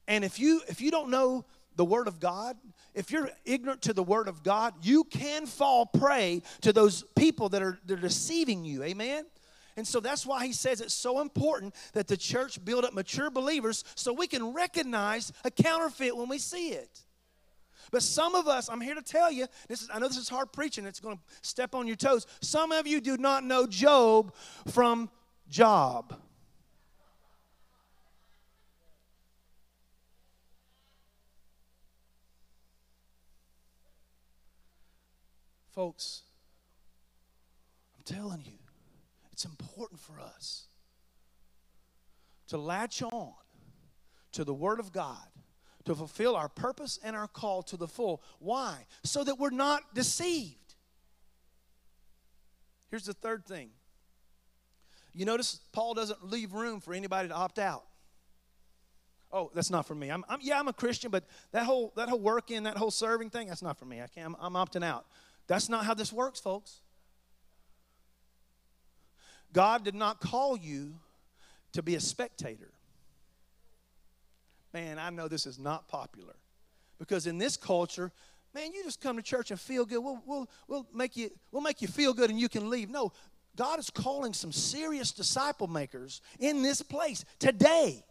And 0.08 0.26
if 0.26 0.40
you 0.40 0.62
if 0.68 0.82
you 0.82 0.92
don't 0.92 1.10
know 1.10 1.46
the 1.76 1.86
word 1.86 2.08
of 2.08 2.20
God, 2.20 2.58
if 2.94 3.12
you're 3.12 3.30
ignorant 3.46 3.84
to 3.84 3.94
the 3.94 4.04
word 4.04 4.28
of 4.28 4.44
God, 4.44 4.74
you 4.82 5.04
can 5.06 5.46
fall 5.46 5.86
prey 5.86 6.42
to 6.62 6.74
those 6.74 7.04
people 7.16 7.50
that 7.50 7.62
are 7.62 7.80
they're 7.86 7.96
deceiving 7.96 8.66
you. 8.66 8.84
Amen. 8.84 9.26
And 9.78 9.88
so 9.88 10.02
that's 10.02 10.26
why 10.26 10.46
he 10.46 10.52
says 10.52 10.82
it's 10.82 10.94
so 10.94 11.22
important 11.22 11.74
that 11.94 12.08
the 12.08 12.18
church 12.18 12.64
build 12.66 12.84
up 12.84 12.94
mature 12.94 13.30
believers 13.30 13.86
so 13.96 14.12
we 14.12 14.28
can 14.28 14.52
recognize 14.54 15.32
a 15.46 15.52
counterfeit 15.52 16.18
when 16.18 16.28
we 16.28 16.38
see 16.38 16.72
it. 16.72 17.06
But 17.92 18.04
some 18.04 18.36
of 18.36 18.48
us, 18.48 18.70
I'm 18.70 18.82
here 18.82 18.96
to 18.96 19.02
tell 19.02 19.32
you, 19.32 19.48
this 19.68 19.82
is 19.82 19.90
I 19.94 20.00
know 20.00 20.08
this 20.08 20.18
is 20.18 20.30
hard 20.30 20.52
preaching, 20.52 20.86
it's 20.86 21.00
going 21.00 21.18
to 21.18 21.24
step 21.42 21.74
on 21.74 21.88
your 21.88 21.96
toes. 21.96 22.26
Some 22.42 22.72
of 22.72 22.86
you 22.88 23.02
do 23.02 23.18
not 23.18 23.44
know 23.44 23.66
Job 23.66 24.34
from 24.68 25.10
Job. 25.50 26.16
Folks, 35.72 36.24
I'm 37.98 38.04
telling 38.04 38.42
you, 38.46 38.60
it's 39.32 39.46
important 39.46 40.00
for 40.00 40.20
us 40.20 40.68
to 42.48 42.58
latch 42.58 43.02
on 43.02 43.32
to 44.34 44.44
the 44.44 44.54
Word 44.54 44.80
of 44.80 44.92
God 44.92 45.29
to 45.90 45.96
fulfill 45.96 46.36
our 46.36 46.48
purpose 46.48 47.00
and 47.04 47.16
our 47.16 47.28
call 47.28 47.64
to 47.64 47.76
the 47.76 47.88
full. 47.88 48.22
Why? 48.38 48.86
So 49.04 49.24
that 49.24 49.40
we're 49.40 49.50
not 49.50 49.96
deceived. 49.96 50.76
Here's 52.92 53.06
the 53.06 53.14
third 53.14 53.44
thing. 53.44 53.72
You 55.14 55.26
notice 55.26 55.62
Paul 55.72 55.96
doesn't 55.96 56.24
leave 56.24 56.54
room 56.54 56.80
for 56.80 56.94
anybody 56.94 57.30
to 57.30 57.34
opt 57.34 57.58
out. 57.58 57.86
Oh, 59.32 59.50
that's 59.56 59.72
not 59.72 59.88
for 59.88 59.96
me. 59.96 60.10
I'm, 60.10 60.24
I'm 60.30 60.38
yeah, 60.44 60.60
I'm 60.60 60.68
a 60.68 60.74
Christian, 60.74 61.10
but 61.10 61.24
that 61.54 61.64
whole 61.64 61.92
that 61.96 62.08
whole 62.08 62.20
working, 62.20 62.62
that 62.64 62.78
whole 62.78 62.92
serving 62.92 63.32
thing, 63.32 63.48
that's 63.48 63.64
not 63.64 63.80
for 63.80 63.86
me. 63.86 64.00
I 64.00 64.06
can't. 64.06 64.36
I'm, 64.40 64.56
I'm 64.56 64.68
opting 64.68 64.84
out. 64.84 65.08
That's 65.48 65.70
not 65.70 65.86
how 65.86 65.96
this 65.96 66.14
works, 66.14 66.40
folks. 66.40 66.82
God 69.54 69.84
did 69.84 69.96
not 69.96 70.20
call 70.20 70.56
you 70.56 71.00
to 71.74 71.82
be 71.82 71.96
a 71.96 72.00
spectator. 72.00 72.74
Man, 74.74 75.00
I 75.00 75.10
know 75.10 75.28
this 75.28 75.46
is 75.46 75.60
not 75.60 75.88
popular 75.88 76.36
because 77.00 77.26
in 77.26 77.38
this 77.38 77.58
culture, 77.58 78.12
man, 78.54 78.72
you 78.74 78.84
just 78.84 79.02
come 79.02 79.18
to 79.18 79.24
church 79.24 79.52
and 79.52 79.60
feel 79.60 79.86
good. 79.86 80.00
We'll, 80.00 80.22
we'll, 80.26 80.50
we'll, 80.68 80.88
make, 80.94 81.18
you, 81.18 81.32
we'll 81.52 81.62
make 81.62 81.82
you 81.82 81.88
feel 81.88 82.14
good 82.14 82.30
and 82.30 82.40
you 82.40 82.50
can 82.50 82.70
leave. 82.70 82.90
No, 82.90 83.12
God 83.56 83.80
is 83.80 83.90
calling 83.90 84.34
some 84.34 84.52
serious 84.52 85.12
disciple 85.12 85.68
makers 85.68 86.22
in 86.40 86.62
this 86.62 86.82
place 86.82 87.26
today. 87.40 88.04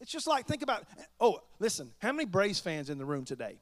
It's 0.00 0.10
just 0.10 0.26
like, 0.26 0.46
think 0.46 0.62
about, 0.62 0.84
oh, 1.20 1.40
listen, 1.58 1.90
how 1.98 2.12
many 2.12 2.24
Braves 2.24 2.60
fans 2.60 2.90
in 2.90 2.98
the 2.98 3.04
room 3.04 3.24
today? 3.24 3.56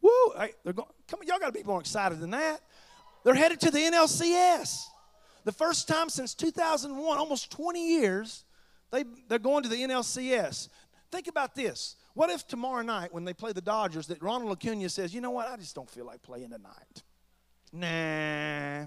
Woo! 0.00 0.10
Hey, 0.36 0.52
they're 0.64 0.72
going. 0.72 0.88
Come 1.08 1.20
on, 1.20 1.26
y'all 1.26 1.38
got 1.38 1.52
to 1.52 1.52
be 1.52 1.62
more 1.62 1.80
excited 1.80 2.20
than 2.20 2.30
that. 2.30 2.60
They're 3.24 3.34
headed 3.34 3.60
to 3.60 3.70
the 3.70 3.78
NLCS. 3.78 4.86
The 5.44 5.52
first 5.52 5.88
time 5.88 6.08
since 6.08 6.34
2001, 6.34 7.18
almost 7.18 7.50
20 7.50 8.00
years, 8.00 8.44
they, 8.96 9.04
they're 9.28 9.38
going 9.38 9.62
to 9.62 9.68
the 9.68 9.76
NLCS. 9.76 10.68
Think 11.10 11.28
about 11.28 11.54
this. 11.54 11.96
What 12.14 12.30
if 12.30 12.46
tomorrow 12.46 12.82
night, 12.82 13.12
when 13.12 13.24
they 13.24 13.34
play 13.34 13.52
the 13.52 13.60
Dodgers, 13.60 14.06
that 14.08 14.22
Ronald 14.22 14.50
Acuna 14.52 14.88
says, 14.88 15.14
you 15.14 15.20
know 15.20 15.30
what, 15.30 15.48
I 15.48 15.56
just 15.56 15.74
don't 15.74 15.88
feel 15.88 16.06
like 16.06 16.22
playing 16.22 16.50
tonight? 16.50 17.02
Nah. 17.72 18.86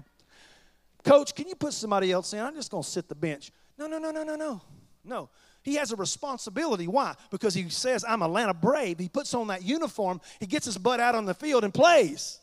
Coach, 1.04 1.34
can 1.34 1.48
you 1.48 1.54
put 1.54 1.72
somebody 1.72 2.12
else 2.12 2.32
in? 2.32 2.40
I'm 2.40 2.54
just 2.54 2.70
going 2.70 2.82
to 2.82 2.88
sit 2.88 3.08
the 3.08 3.14
bench. 3.14 3.52
No, 3.78 3.86
no, 3.86 3.98
no, 3.98 4.10
no, 4.10 4.24
no, 4.24 4.36
no. 4.36 4.60
No. 5.04 5.30
He 5.62 5.74
has 5.76 5.92
a 5.92 5.96
responsibility. 5.96 6.86
Why? 6.86 7.14
Because 7.30 7.54
he 7.54 7.68
says, 7.68 8.04
I'm 8.06 8.22
Atlanta 8.22 8.54
Brave. 8.54 8.98
He 8.98 9.08
puts 9.08 9.32
on 9.34 9.46
that 9.48 9.62
uniform, 9.62 10.20
he 10.38 10.46
gets 10.46 10.66
his 10.66 10.78
butt 10.78 11.00
out 11.00 11.14
on 11.14 11.24
the 11.24 11.34
field 11.34 11.64
and 11.64 11.72
plays. 11.72 12.38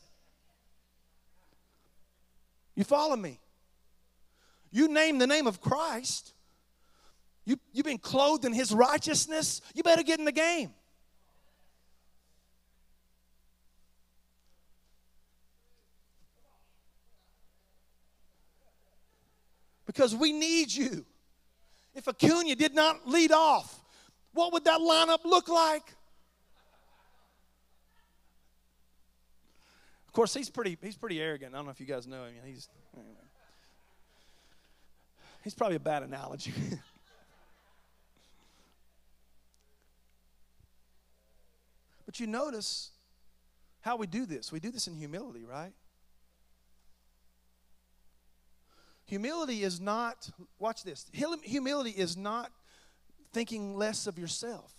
You 2.74 2.84
follow 2.84 3.16
me? 3.16 3.40
You 4.70 4.88
name 4.88 5.18
the 5.18 5.26
name 5.26 5.46
of 5.46 5.60
Christ. 5.60 6.32
You, 7.48 7.58
you've 7.72 7.86
been 7.86 7.96
clothed 7.96 8.44
in 8.44 8.52
his 8.52 8.72
righteousness. 8.72 9.62
You 9.74 9.82
better 9.82 10.02
get 10.02 10.18
in 10.18 10.26
the 10.26 10.32
game. 10.32 10.68
Because 19.86 20.14
we 20.14 20.32
need 20.32 20.70
you. 20.70 21.06
If 21.94 22.06
Acuna 22.06 22.54
did 22.54 22.74
not 22.74 23.08
lead 23.08 23.32
off, 23.32 23.82
what 24.34 24.52
would 24.52 24.66
that 24.66 24.80
lineup 24.80 25.24
look 25.24 25.48
like? 25.48 25.94
Of 30.06 30.12
course, 30.12 30.34
he's 30.34 30.50
pretty, 30.50 30.76
he's 30.82 30.98
pretty 30.98 31.18
arrogant. 31.18 31.54
I 31.54 31.56
don't 31.56 31.64
know 31.64 31.70
if 31.70 31.80
you 31.80 31.86
guys 31.86 32.06
know 32.06 32.24
him. 32.24 32.34
He's, 32.44 32.68
anyway. 32.94 33.14
he's 35.42 35.54
probably 35.54 35.76
a 35.76 35.80
bad 35.80 36.02
analogy. 36.02 36.52
but 42.08 42.18
you 42.18 42.26
notice 42.26 42.92
how 43.82 43.98
we 43.98 44.06
do 44.06 44.24
this. 44.24 44.50
We 44.50 44.60
do 44.60 44.70
this 44.70 44.86
in 44.86 44.94
humility, 44.94 45.44
right? 45.44 45.74
Humility 49.04 49.62
is 49.62 49.78
not, 49.78 50.30
watch 50.58 50.84
this, 50.84 51.04
humility 51.12 51.90
is 51.90 52.16
not 52.16 52.50
thinking 53.34 53.76
less 53.76 54.06
of 54.06 54.18
yourself. 54.18 54.74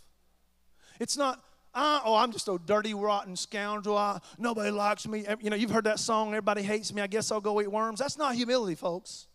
It's 0.99 1.17
not, 1.17 1.43
uh, 1.75 1.99
oh, 2.03 2.15
I'm 2.15 2.31
just 2.31 2.47
a 2.47 2.57
dirty, 2.65 2.95
rotten 2.95 3.35
scoundrel. 3.35 3.95
I, 3.95 4.17
nobody 4.39 4.71
likes 4.71 5.07
me. 5.07 5.23
You 5.39 5.51
know, 5.51 5.55
you've 5.55 5.69
heard 5.69 5.83
that 5.83 5.99
song, 5.99 6.29
everybody 6.29 6.63
hates 6.63 6.91
me. 6.91 7.03
I 7.03 7.07
guess 7.07 7.31
I'll 7.31 7.41
go 7.41 7.61
eat 7.61 7.71
worms. 7.71 7.99
That's 7.99 8.17
not 8.17 8.33
humility, 8.33 8.73
folks. 8.73 9.27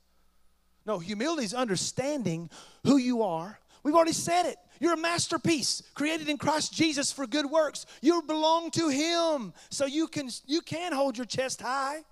No, 0.85 0.99
humility 0.99 1.45
is 1.45 1.55
understanding 1.55 2.51
who 2.83 2.97
you 2.97 3.23
are. 3.23 3.61
We've 3.85 3.95
already 3.95 4.15
said 4.15 4.47
it. 4.47 4.57
You're 4.81 4.95
a 4.95 4.99
masterpiece 4.99 5.83
created 5.95 6.29
in 6.29 6.37
Christ 6.37 6.73
Jesus 6.73 7.13
for 7.13 7.27
good 7.27 7.47
works. 7.47 7.87
You 8.03 8.23
belong 8.23 8.71
to 8.73 8.89
Him, 8.89 9.53
so 9.71 9.87
you 9.87 10.07
can 10.09 10.29
you 10.47 10.61
can 10.61 10.93
hold 10.93 11.17
your 11.17 11.27
chest 11.27 11.63
high. 11.63 12.03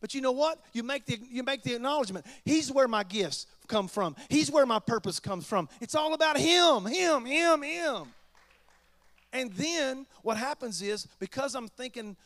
But 0.00 0.14
you 0.14 0.20
know 0.20 0.32
what? 0.32 0.58
You 0.72 0.82
make 0.82 1.04
the 1.06 1.20
you 1.30 1.42
make 1.42 1.62
the 1.62 1.74
acknowledgement. 1.74 2.26
He's 2.44 2.72
where 2.72 2.88
my 2.88 3.04
gifts 3.04 3.46
come 3.68 3.86
from. 3.86 4.16
He's 4.28 4.50
where 4.50 4.66
my 4.66 4.78
purpose 4.78 5.20
comes 5.20 5.46
from. 5.46 5.68
It's 5.80 5.94
all 5.94 6.14
about 6.14 6.38
him, 6.38 6.86
him, 6.86 7.24
him, 7.24 7.62
him. 7.62 8.06
And 9.32 9.52
then 9.52 10.06
what 10.22 10.36
happens 10.36 10.82
is 10.82 11.06
because 11.18 11.54
I'm 11.54 11.68
thinking 11.68 12.16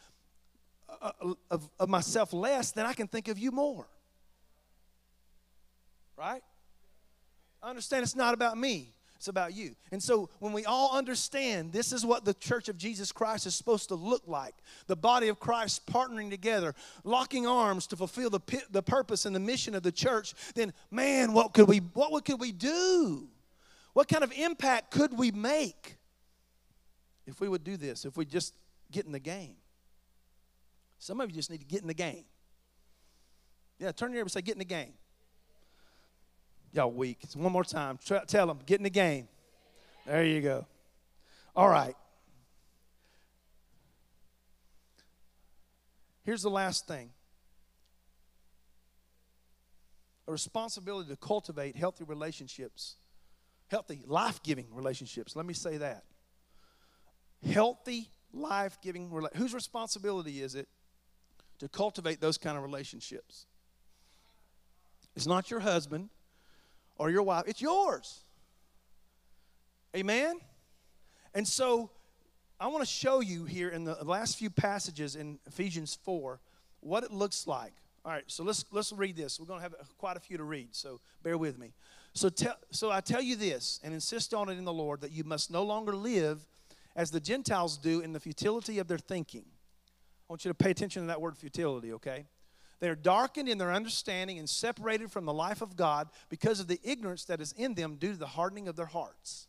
uh, 0.89 1.11
uh, 1.21 1.35
of, 1.51 1.69
of 1.79 1.89
myself 1.89 2.33
less, 2.33 2.73
then 2.73 2.87
I 2.87 2.95
can 2.95 3.09
think 3.09 3.29
of 3.29 3.39
you 3.39 3.51
more. 3.51 3.87
Right? 6.17 6.43
I 7.63 7.71
understand 7.71 8.05
it's 8.05 8.17
not 8.17 8.35
about 8.35 8.57
me. 8.57 8.95
It's 9.25 9.29
about 9.31 9.55
you. 9.55 9.75
And 9.91 10.03
so 10.03 10.29
when 10.39 10.53
we 10.53 10.67
all 10.67 10.95
understand 10.95 11.73
this 11.73 11.95
is 11.95 12.05
what 12.05 12.27
the 12.27 12.35
church 12.35 12.69
of 12.69 12.77
Jesus 12.77 13.11
Christ 13.11 13.47
is 13.47 13.55
supposed 13.55 13.89
to 13.89 13.95
look 13.95 14.25
like 14.27 14.55
the 14.87 14.97
body 14.97 15.29
of 15.29 15.41
Christ 15.41 15.87
partnering 15.87 16.29
together, 16.29 16.75
locking 17.05 17.47
arms 17.47 17.87
to 17.87 17.97
fulfill 17.97 18.29
the, 18.29 18.41
the 18.71 18.83
purpose 18.83 19.25
and 19.25 19.35
the 19.35 19.41
mission 19.41 19.75
of 19.75 19.83
the 19.83 19.91
church, 19.91 20.35
then 20.55 20.75
man, 20.91 21.33
what 21.33 21.55
could 21.55 21.69
we 21.69 21.79
what 21.79 22.23
could 22.27 22.39
we 22.39 22.53
do? 22.53 23.27
What 23.95 24.09
kind 24.09 24.23
of 24.23 24.31
impact 24.33 24.91
could 24.91 25.17
we 25.17 25.31
make 25.31 25.97
if 27.27 27.41
we 27.41 27.49
would 27.49 27.65
do 27.65 27.79
this, 27.79 28.05
if 28.05 28.19
we 28.19 28.27
just 28.27 28.53
get 28.93 29.07
in 29.07 29.13
the 29.13 29.19
game? 29.19 29.57
Some 30.99 31.19
of 31.23 31.31
you 31.31 31.37
just 31.37 31.51
need 31.51 31.61
to 31.61 31.67
get 31.67 31.81
in 31.81 31.89
the 31.89 31.95
game. 31.95 32.27
Yeah, 33.79 33.91
turn 33.93 34.11
your 34.11 34.19
ear 34.19 34.23
and 34.25 34.31
say, 34.31 34.43
get 34.43 34.53
in 34.53 34.59
the 34.59 34.67
game. 34.67 34.93
Y'all 36.75 36.91
weak. 36.91 37.21
One 37.35 37.53
more 37.53 37.63
time. 37.63 38.01
Try, 38.05 38.25
tell 38.25 38.49
them, 38.49 38.59
get 38.67 38.81
in 38.81 38.83
the 38.83 38.91
game. 38.91 39.29
There 40.07 40.25
you 40.25 40.41
go. 40.41 40.67
All 41.55 41.69
right. 41.69 41.95
Here's 46.25 46.43
the 46.43 46.51
last 46.51 46.89
thing 46.89 47.11
a 50.27 50.33
responsibility 50.33 51.11
to 51.11 51.17
cultivate 51.17 51.77
healthy 51.77 52.03
relationships, 52.03 52.97
healthy, 53.69 54.03
life 54.05 54.43
giving 54.43 54.67
relationships. 54.73 55.37
Let 55.37 55.47
me 55.47 55.55
say 55.55 55.77
that. 55.77 56.03
Healthy, 57.49 58.11
life 58.33 58.79
giving 58.83 59.11
Whose 59.37 59.55
responsibility 59.55 60.43
is 60.43 60.57
it 60.57 60.67
to 61.61 61.69
cultivate 61.69 62.21
those 62.21 62.37
kind 62.37 62.57
of 62.57 62.65
relationships? 62.65 63.47
It's 65.15 65.27
not 65.27 65.53
your 65.53 65.61
husband 65.61 66.09
or 66.97 67.11
your 67.11 67.23
wife, 67.23 67.45
it's 67.47 67.61
yours. 67.61 68.25
Amen? 69.97 70.39
And 71.35 71.47
so 71.47 71.91
I 72.59 72.69
want 72.69 72.83
to 72.83 72.91
show 72.91 73.21
you 73.21 73.45
here 73.45 73.69
in 73.69 73.85
the 73.85 73.97
last 74.05 74.39
few 74.39 74.51
passages 74.51 75.17
in 75.17 75.39
Ephesians 75.47 75.99
4 76.05 76.41
what 76.81 77.05
it 77.05 77.13
looks 77.13 77.47
like. 77.47 77.73
All 78.05 78.13
right, 78.13 78.25
so 78.27 78.45
let's 78.45 78.67
let's 78.71 78.93
read 78.93 79.17
this. 79.17 79.41
We're 79.41 79.47
going 79.47 79.61
to 79.61 79.63
have 79.63 79.75
quite 79.97 80.17
a 80.17 80.21
few 80.21 80.37
to 80.37 80.45
read, 80.45 80.69
so 80.73 81.01
bear 81.23 81.39
with 81.39 81.59
me. 81.59 81.73
So 82.13 82.29
tell 82.29 82.57
so 82.71 82.91
I 82.91 83.01
tell 83.01 83.23
you 83.23 83.35
this 83.35 83.81
and 83.83 83.95
insist 83.95 84.35
on 84.35 84.51
it 84.51 84.59
in 84.59 84.65
the 84.65 84.73
Lord 84.73 85.01
that 85.01 85.11
you 85.11 85.25
must 85.25 85.51
no 85.51 85.63
longer 85.63 85.97
live 85.97 86.47
as 86.95 87.11
the 87.11 87.21
Gentiles 87.21 87.79
do 87.79 88.01
in 88.01 88.13
the 88.13 88.21
futility 88.21 88.79
of 88.79 88.89
their 88.89 88.99
thinking. 88.99 89.45
I 89.47 90.33
want 90.33 90.45
you 90.45 90.51
to 90.51 90.55
pay 90.55 90.71
attention 90.71 91.03
to 91.03 91.09
that 91.09 91.21
word 91.21 91.37
futility, 91.37 91.93
okay? 91.95 92.27
They 92.81 92.89
are 92.89 92.95
darkened 92.95 93.49
in 93.49 93.59
their 93.59 93.73
understanding 93.73 94.39
and 94.39 94.49
separated 94.49 95.11
from 95.11 95.25
the 95.25 95.33
life 95.33 95.63
of 95.63 95.77
God 95.77 96.09
because 96.29 96.61
of 96.61 96.67
the 96.67 96.81
ignorance 96.83 97.25
that 97.25 97.41
is 97.41 97.53
in 97.57 97.75
them 97.75 97.97
due 97.97 98.13
to 98.13 98.19
the 98.19 98.27
hardening 98.27 98.69
of 98.69 98.77
their 98.77 98.87
hearts. 98.87 99.47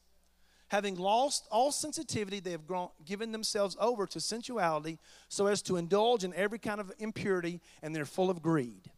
Having 0.70 0.96
lost 0.96 1.48
all 1.52 1.72
sensitivity, 1.72 2.40
they 2.40 2.52
have 2.52 2.66
grown, 2.66 2.90
given 3.06 3.32
themselves 3.32 3.78
over 3.80 4.08
to 4.08 4.20
sensuality 4.20 4.98
so 5.30 5.48
as 5.48 5.62
to 5.64 5.78
indulge 5.78 6.24
in 6.24 6.34
every 6.34 6.58
kind 6.58 6.80
of 6.80 6.92
impurity, 6.98 7.62
and 7.84 7.96
they're 7.96 8.06
full 8.06 8.30
of 8.30 8.42
greed. 8.42 8.90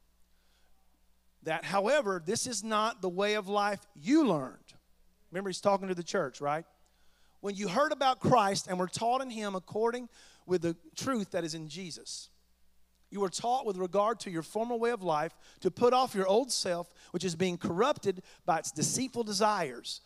That, 1.44 1.66
however, 1.66 2.22
this 2.26 2.48
is 2.48 2.64
not 2.64 3.02
the 3.02 3.10
way 3.10 3.34
of 3.36 3.48
life 3.48 3.86
you 3.96 4.26
learned. 4.28 4.58
Remember, 5.32 5.50
he's 5.50 5.62
talking 5.62 5.90
to 5.90 5.96
the 5.96 6.04
church, 6.04 6.40
right? 6.40 6.66
When 7.42 7.56
you 7.56 7.68
heard 7.68 7.92
about 7.92 8.20
Christ 8.20 8.68
and 8.68 8.80
were 8.80 8.88
taught 8.88 9.22
in 9.22 9.30
him 9.30 9.56
according 9.56 10.10
with 10.46 10.62
the 10.62 10.76
truth 10.96 11.32
that 11.32 11.44
is 11.44 11.54
in 11.54 11.68
Jesus. 11.68 12.30
You 13.10 13.22
were 13.22 13.30
taught 13.30 13.66
with 13.66 13.78
regard 13.78 14.20
to 14.22 14.32
your 14.32 14.44
former 14.44 14.76
way 14.76 14.92
of 14.92 15.02
life 15.02 15.38
to 15.62 15.72
put 15.72 15.94
off 15.94 16.14
your 16.14 16.28
old 16.28 16.52
self, 16.52 16.94
which 17.12 17.24
is 17.24 17.36
being 17.36 17.58
corrupted 17.58 18.22
by 18.46 18.60
its 18.60 18.72
deceitful 18.72 19.24
desires. 19.24 20.02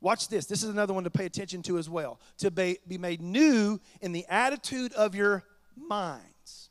Watch 0.00 0.28
this. 0.28 0.46
This 0.46 0.62
is 0.62 0.70
another 0.70 0.94
one 0.94 1.04
to 1.04 1.10
pay 1.10 1.26
attention 1.26 1.62
to 1.62 1.78
as 1.78 1.88
well. 1.88 2.20
To 2.38 2.50
be, 2.50 2.78
be 2.88 2.98
made 2.98 3.20
new 3.20 3.78
in 4.00 4.12
the 4.12 4.26
attitude 4.28 4.92
of 4.94 5.14
your 5.14 5.44
minds. 5.76 6.70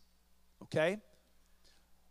Okay? 0.64 0.98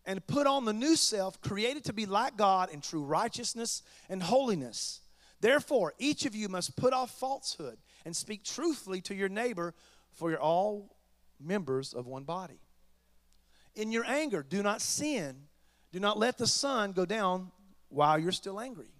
And 0.07 0.26
put 0.26 0.46
on 0.46 0.64
the 0.64 0.72
new 0.72 0.96
self, 0.96 1.40
created 1.40 1.85
to 1.85 1.92
be 1.92 2.07
like 2.07 2.37
God 2.37 2.70
in 2.70 2.81
true 2.81 3.02
righteousness 3.02 3.83
and 4.09 4.22
holiness. 4.22 5.00
Therefore, 5.40 5.92
each 5.98 6.24
of 6.24 6.35
you 6.35 6.48
must 6.48 6.76
put 6.76 6.92
off 6.92 7.11
falsehood 7.18 7.78
and 8.07 8.16
speak 8.16 8.44
truthfully 8.44 9.00
to 9.02 9.14
your 9.14 9.28
neighbor, 9.28 9.74
for 10.14 10.31
you're 10.31 10.40
all 10.40 10.96
members 11.38 11.92
of 11.92 12.07
one 12.07 12.24
body. 12.24 12.61
In 13.79 13.93
your 13.93 14.05
anger, 14.05 14.43
do 14.43 14.61
not 14.61 14.83
sin. 14.83 15.37
Do 15.93 16.01
not 16.01 16.19
let 16.19 16.37
the 16.37 16.49
sun 16.49 16.93
go 16.93 17.07
down 17.07 17.53
while 17.88 18.19
you're 18.19 18.33
still 18.33 18.61
angry. 18.61 18.91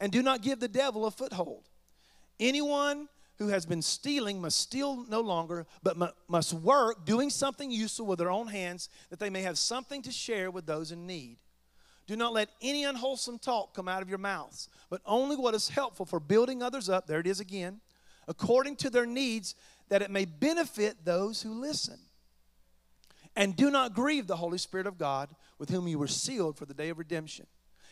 And 0.00 0.10
do 0.10 0.20
not 0.20 0.42
give 0.42 0.58
the 0.58 0.68
devil 0.68 1.06
a 1.06 1.12
foothold. 1.12 1.68
Anyone 2.40 3.08
who 3.38 3.48
has 3.48 3.64
been 3.64 3.80
stealing 3.80 4.40
must 4.40 4.58
steal 4.58 5.06
no 5.08 5.20
longer, 5.20 5.64
but 5.84 5.96
must 6.28 6.52
work 6.52 7.06
doing 7.06 7.30
something 7.30 7.70
useful 7.70 8.04
with 8.04 8.18
their 8.18 8.32
own 8.32 8.48
hands 8.48 8.88
that 9.10 9.20
they 9.20 9.30
may 9.30 9.42
have 9.42 9.56
something 9.56 10.02
to 10.02 10.10
share 10.10 10.50
with 10.50 10.66
those 10.66 10.90
in 10.90 11.06
need. 11.06 11.38
Do 12.08 12.16
not 12.16 12.32
let 12.32 12.48
any 12.60 12.82
unwholesome 12.82 13.38
talk 13.38 13.74
come 13.74 13.86
out 13.86 14.02
of 14.02 14.08
your 14.08 14.18
mouths, 14.18 14.68
but 14.90 15.00
only 15.06 15.36
what 15.36 15.54
is 15.54 15.68
helpful 15.68 16.04
for 16.04 16.18
building 16.18 16.64
others 16.64 16.88
up. 16.88 17.06
There 17.06 17.20
it 17.20 17.28
is 17.28 17.38
again, 17.38 17.80
according 18.26 18.74
to 18.76 18.90
their 18.90 19.06
needs, 19.06 19.54
that 19.88 20.02
it 20.02 20.10
may 20.10 20.24
benefit 20.24 21.04
those 21.04 21.40
who 21.40 21.52
listen. 21.52 22.00
And 23.36 23.56
do 23.56 23.70
not 23.70 23.94
grieve 23.94 24.26
the 24.26 24.36
Holy 24.36 24.58
Spirit 24.58 24.86
of 24.86 24.98
God, 24.98 25.30
with 25.58 25.70
whom 25.70 25.86
you 25.86 25.98
were 25.98 26.08
sealed 26.08 26.56
for 26.56 26.66
the 26.66 26.74
day 26.74 26.88
of 26.88 26.98
redemption. 26.98 27.46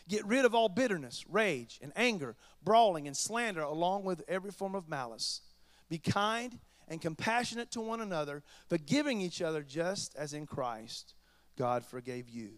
Get 0.09 0.25
rid 0.27 0.45
of 0.45 0.55
all 0.55 0.69
bitterness, 0.69 1.25
rage, 1.29 1.79
and 1.83 1.93
anger, 1.95 2.35
brawling, 2.63 3.07
and 3.07 3.17
slander, 3.17 3.61
along 3.61 4.05
with 4.05 4.23
every 4.27 4.51
form 4.51 4.75
of 4.75 4.89
malice. 4.89 5.43
Be 5.89 5.99
kind 5.99 6.59
and 6.89 7.01
compassionate 7.01 7.71
to 7.73 7.81
one 7.81 8.01
another, 8.01 8.43
forgiving 8.69 9.21
each 9.21 9.43
other 9.43 9.63
just 9.63 10.17
as 10.17 10.33
in 10.33 10.47
Christ 10.47 11.15
God 11.57 11.85
forgave 11.85 12.29
you. 12.29 12.53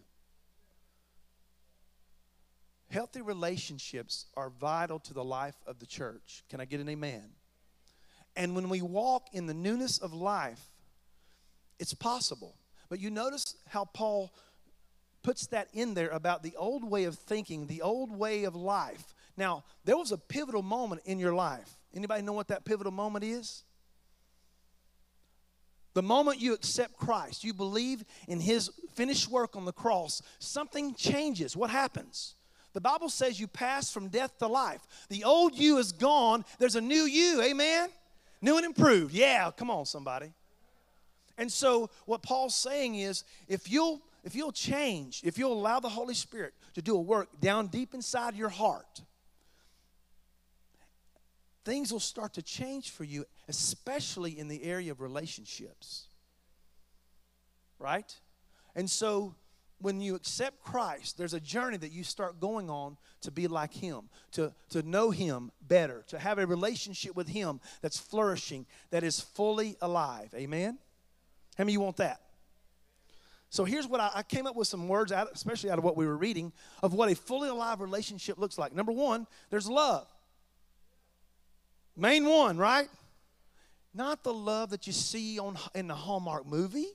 Healthy 2.89 3.21
relationships 3.21 4.25
are 4.35 4.49
vital 4.49 4.99
to 4.99 5.13
the 5.13 5.23
life 5.23 5.55
of 5.65 5.79
the 5.79 5.85
church. 5.85 6.43
Can 6.49 6.59
I 6.59 6.65
get 6.65 6.81
an 6.81 6.89
amen? 6.89 7.23
And 8.35 8.55
when 8.55 8.69
we 8.69 8.81
walk 8.81 9.27
in 9.33 9.47
the 9.47 9.53
newness 9.53 9.97
of 9.97 10.13
life, 10.13 10.61
it's 11.79 11.93
possible. 11.93 12.55
But 12.91 12.99
you 12.99 13.09
notice 13.09 13.55
how 13.69 13.85
Paul 13.85 14.33
puts 15.23 15.47
that 15.47 15.69
in 15.71 15.93
there 15.93 16.09
about 16.09 16.43
the 16.43 16.57
old 16.57 16.83
way 16.83 17.05
of 17.05 17.15
thinking, 17.15 17.67
the 17.67 17.81
old 17.81 18.11
way 18.11 18.43
of 18.43 18.53
life. 18.53 19.15
Now, 19.37 19.63
there 19.85 19.95
was 19.95 20.11
a 20.11 20.17
pivotal 20.17 20.61
moment 20.61 21.03
in 21.05 21.17
your 21.17 21.33
life. 21.33 21.77
Anybody 21.95 22.21
know 22.21 22.33
what 22.33 22.49
that 22.49 22.65
pivotal 22.65 22.91
moment 22.91 23.23
is? 23.23 23.63
The 25.93 26.01
moment 26.01 26.41
you 26.41 26.53
accept 26.53 26.97
Christ, 26.97 27.45
you 27.45 27.53
believe 27.53 28.03
in 28.27 28.41
his 28.41 28.69
finished 28.93 29.29
work 29.29 29.55
on 29.55 29.63
the 29.63 29.71
cross, 29.71 30.21
something 30.39 30.93
changes. 30.93 31.55
What 31.55 31.69
happens? 31.69 32.35
The 32.73 32.81
Bible 32.81 33.07
says 33.07 33.39
you 33.39 33.47
pass 33.47 33.89
from 33.89 34.09
death 34.09 34.37
to 34.39 34.47
life. 34.47 34.81
The 35.07 35.23
old 35.23 35.55
you 35.55 35.77
is 35.77 35.93
gone, 35.93 36.43
there's 36.59 36.75
a 36.75 36.81
new 36.81 37.03
you. 37.03 37.41
Amen? 37.41 37.87
New 38.41 38.57
and 38.57 38.65
improved. 38.65 39.13
Yeah, 39.13 39.49
come 39.55 39.71
on, 39.71 39.85
somebody. 39.85 40.33
And 41.41 41.51
so 41.51 41.89
what 42.05 42.21
Paul's 42.21 42.53
saying 42.53 42.93
is 42.93 43.23
if 43.47 43.71
you'll 43.71 43.99
if 44.23 44.35
you'll 44.35 44.51
change, 44.51 45.21
if 45.23 45.39
you'll 45.39 45.53
allow 45.53 45.79
the 45.79 45.89
Holy 45.89 46.13
Spirit 46.13 46.53
to 46.75 46.83
do 46.83 46.95
a 46.95 47.01
work 47.01 47.29
down 47.39 47.65
deep 47.65 47.95
inside 47.95 48.35
your 48.35 48.49
heart, 48.49 49.01
things 51.65 51.91
will 51.91 51.99
start 51.99 52.35
to 52.35 52.43
change 52.43 52.91
for 52.91 53.03
you, 53.03 53.25
especially 53.47 54.37
in 54.37 54.49
the 54.49 54.63
area 54.63 54.91
of 54.91 55.01
relationships. 55.01 56.03
Right? 57.79 58.15
And 58.75 58.87
so 58.87 59.33
when 59.79 59.99
you 59.99 60.13
accept 60.13 60.63
Christ, 60.63 61.17
there's 61.17 61.33
a 61.33 61.39
journey 61.39 61.77
that 61.77 61.91
you 61.91 62.03
start 62.03 62.39
going 62.39 62.69
on 62.69 62.97
to 63.21 63.31
be 63.31 63.47
like 63.47 63.73
Him, 63.73 64.09
to, 64.33 64.53
to 64.69 64.83
know 64.83 65.09
Him 65.09 65.51
better, 65.67 66.03
to 66.09 66.19
have 66.19 66.37
a 66.37 66.45
relationship 66.45 67.15
with 67.15 67.29
Him 67.29 67.59
that's 67.81 67.97
flourishing, 67.97 68.67
that 68.91 69.03
is 69.03 69.19
fully 69.19 69.75
alive. 69.81 70.31
Amen? 70.35 70.77
How 71.57 71.63
many 71.63 71.73
you 71.73 71.81
want 71.81 71.97
that? 71.97 72.21
So 73.49 73.65
here's 73.65 73.85
what 73.85 73.99
I, 73.99 74.09
I 74.15 74.23
came 74.23 74.47
up 74.47 74.55
with 74.55 74.67
some 74.67 74.87
words, 74.87 75.11
out, 75.11 75.27
especially 75.33 75.69
out 75.69 75.77
of 75.77 75.83
what 75.83 75.97
we 75.97 76.05
were 76.05 76.15
reading, 76.15 76.53
of 76.81 76.93
what 76.93 77.11
a 77.11 77.15
fully 77.15 77.49
alive 77.49 77.81
relationship 77.81 78.37
looks 78.37 78.57
like. 78.57 78.73
Number 78.73 78.93
one, 78.93 79.27
there's 79.49 79.69
love. 79.69 80.07
Main 81.97 82.25
one, 82.25 82.57
right? 82.57 82.87
Not 83.93 84.23
the 84.23 84.33
love 84.33 84.69
that 84.69 84.87
you 84.87 84.93
see 84.93 85.37
on 85.37 85.57
in 85.75 85.87
the 85.87 85.95
Hallmark 85.95 86.47
movie. 86.47 86.87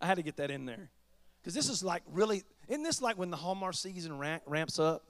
I 0.00 0.06
had 0.06 0.16
to 0.16 0.22
get 0.22 0.36
that 0.38 0.50
in 0.50 0.66
there. 0.66 0.90
Because 1.40 1.54
this 1.54 1.68
is 1.68 1.84
like 1.84 2.02
really, 2.10 2.42
isn't 2.68 2.82
this 2.82 3.00
like 3.00 3.16
when 3.16 3.30
the 3.30 3.36
Hallmark 3.36 3.74
season 3.74 4.18
ramp, 4.18 4.42
ramps 4.46 4.80
up? 4.80 5.04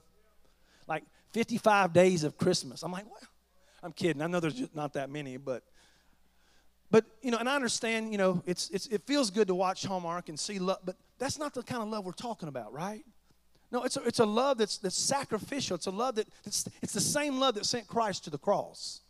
Like 0.87 1.03
55 1.31 1.91
days 1.91 2.23
of 2.23 2.37
Christmas. 2.37 2.83
I'm 2.83 2.91
like, 2.91 3.09
what? 3.09 3.23
I'm 3.81 3.91
kidding. 3.91 4.21
I 4.21 4.27
know 4.27 4.39
there's 4.39 4.61
not 4.75 4.93
that 4.93 5.09
many, 5.09 5.37
but 5.37 5.63
but 6.93 7.05
you 7.23 7.31
know, 7.31 7.39
and 7.39 7.49
I 7.49 7.55
understand, 7.55 8.11
you 8.11 8.19
know, 8.19 8.43
it's, 8.45 8.69
it's 8.69 8.85
it 8.85 9.01
feels 9.07 9.31
good 9.31 9.47
to 9.47 9.55
watch 9.55 9.83
Hallmark 9.83 10.29
and 10.29 10.39
see 10.39 10.59
love, 10.59 10.77
but 10.85 10.95
that's 11.17 11.39
not 11.39 11.55
the 11.55 11.63
kind 11.63 11.81
of 11.81 11.89
love 11.89 12.05
we're 12.05 12.11
talking 12.11 12.47
about, 12.47 12.71
right? 12.71 13.03
No, 13.71 13.81
it's 13.81 13.97
a, 13.97 14.03
it's 14.03 14.19
a 14.19 14.25
love 14.25 14.59
that's, 14.59 14.77
that's 14.77 14.95
sacrificial. 14.95 15.73
It's 15.73 15.87
a 15.87 15.91
love 15.91 16.13
that 16.15 16.27
it's, 16.45 16.69
it's 16.83 16.93
the 16.93 17.01
same 17.01 17.39
love 17.39 17.55
that 17.55 17.65
sent 17.65 17.87
Christ 17.87 18.25
to 18.25 18.29
the 18.29 18.37
cross. 18.37 19.01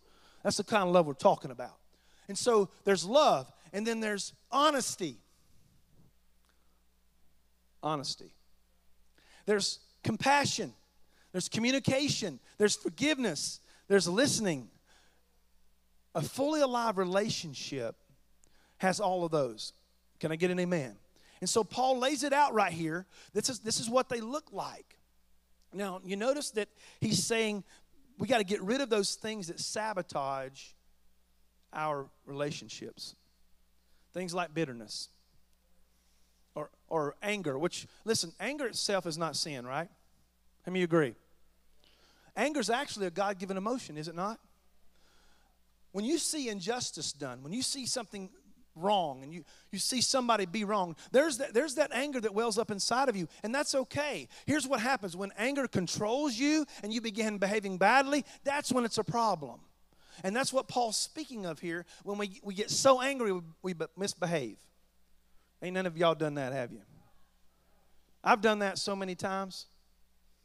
That's 0.44 0.56
the 0.56 0.64
kind 0.64 0.88
of 0.88 0.94
love 0.94 1.06
we're 1.06 1.12
talking 1.12 1.52
about. 1.52 1.76
And 2.30 2.38
so 2.38 2.70
there's 2.86 3.04
love, 3.04 3.52
and 3.74 3.86
then 3.86 4.00
there's 4.00 4.32
honesty. 4.50 5.18
Honesty. 7.84 8.34
There's 9.46 9.80
compassion. 10.06 10.72
There's 11.34 11.50
communication. 11.50 12.40
There's 12.58 12.78
forgiveness. 12.78 13.60
There's 13.90 14.08
listening. 14.08 14.70
A 16.16 16.22
fully 16.22 16.62
alive 16.62 16.98
relationship 16.98 17.96
has 18.78 19.00
all 19.00 19.24
of 19.26 19.32
those. 19.32 19.74
Can 20.20 20.32
I 20.32 20.36
get 20.36 20.52
an 20.52 20.60
amen? 20.60 20.96
And 21.42 21.50
so 21.50 21.64
Paul 21.64 22.00
lays 22.00 22.24
it 22.24 22.34
out 22.34 22.54
right 22.54 22.72
here. 22.72 23.06
This 23.34 23.50
is, 23.50 23.60
this 23.60 23.80
is 23.80 23.90
what 23.90 24.10
they 24.10 24.22
look 24.22 24.52
like. 24.52 24.98
Now, 25.74 26.02
you 26.06 26.16
notice 26.16 26.52
that 26.52 26.70
he's 27.02 27.24
saying 27.24 27.64
we 28.18 28.28
got 28.28 28.38
to 28.38 28.44
get 28.44 28.62
rid 28.62 28.80
of 28.80 28.90
those 28.90 29.16
things 29.16 29.48
that 29.48 29.60
sabotage 29.60 30.62
our 31.74 32.06
relationships. 32.26 33.16
Things 34.14 34.34
like 34.34 34.54
bitterness 34.54 35.10
or, 36.56 36.70
or 36.88 37.16
anger, 37.24 37.58
which, 37.58 37.88
listen, 38.06 38.32
anger 38.40 38.68
itself 38.68 39.06
is 39.06 39.18
not 39.18 39.36
sin, 39.36 39.66
right? 39.66 39.90
How 40.66 40.72
many 40.72 40.84
agree? 40.84 41.16
Anger 42.36 42.60
is 42.60 42.70
actually 42.70 43.08
a 43.08 43.12
God 43.12 43.40
given 43.40 43.58
emotion, 43.58 43.98
is 43.98 44.08
it 44.08 44.16
not? 44.16 44.40
When 45.94 46.04
you 46.04 46.18
see 46.18 46.50
injustice 46.50 47.14
done, 47.14 47.44
when 47.44 47.54
you 47.54 47.62
see 47.62 47.86
something 47.86 48.30
wrong 48.76 49.24
and 49.24 49.32
you, 49.32 49.46
you 49.72 49.78
see 49.78 50.02
somebody 50.02 50.48
be 50.48 50.64
wrong, 50.64 50.96
there's 51.12 51.38
that, 51.38 51.54
there's 51.54 51.76
that 51.76 51.94
anger 51.94 52.20
that 52.20 52.34
wells 52.34 52.58
up 52.58 52.72
inside 52.72 53.10
of 53.10 53.16
you, 53.16 53.28
and 53.44 53.54
that's 53.54 53.76
okay. 53.76 54.28
Here's 54.48 54.68
what 54.68 54.80
happens 54.80 55.16
when 55.16 55.32
anger 55.38 55.68
controls 55.68 56.36
you 56.36 56.66
and 56.82 56.92
you 56.92 57.00
begin 57.00 57.38
behaving 57.38 57.78
badly, 57.78 58.26
that's 58.44 58.72
when 58.72 58.86
it's 58.86 58.98
a 58.98 59.04
problem. 59.04 59.60
And 60.24 60.36
that's 60.36 60.52
what 60.52 60.68
Paul's 60.68 60.98
speaking 60.98 61.46
of 61.46 61.60
here. 61.60 61.86
When 62.04 62.18
we, 62.18 62.40
we 62.44 62.54
get 62.56 62.70
so 62.70 63.02
angry, 63.02 63.40
we, 63.62 63.74
misbehave. 63.96 64.58
Ain't 65.62 65.76
none 65.76 65.86
of 65.86 65.96
y'all 65.96 66.16
done 66.16 66.36
that, 66.36 66.54
have 66.54 66.72
you? 66.72 66.82
I've 68.24 68.42
done 68.42 68.60
that 68.60 68.80
so 68.80 68.96
many 68.96 69.16
times. 69.16 69.68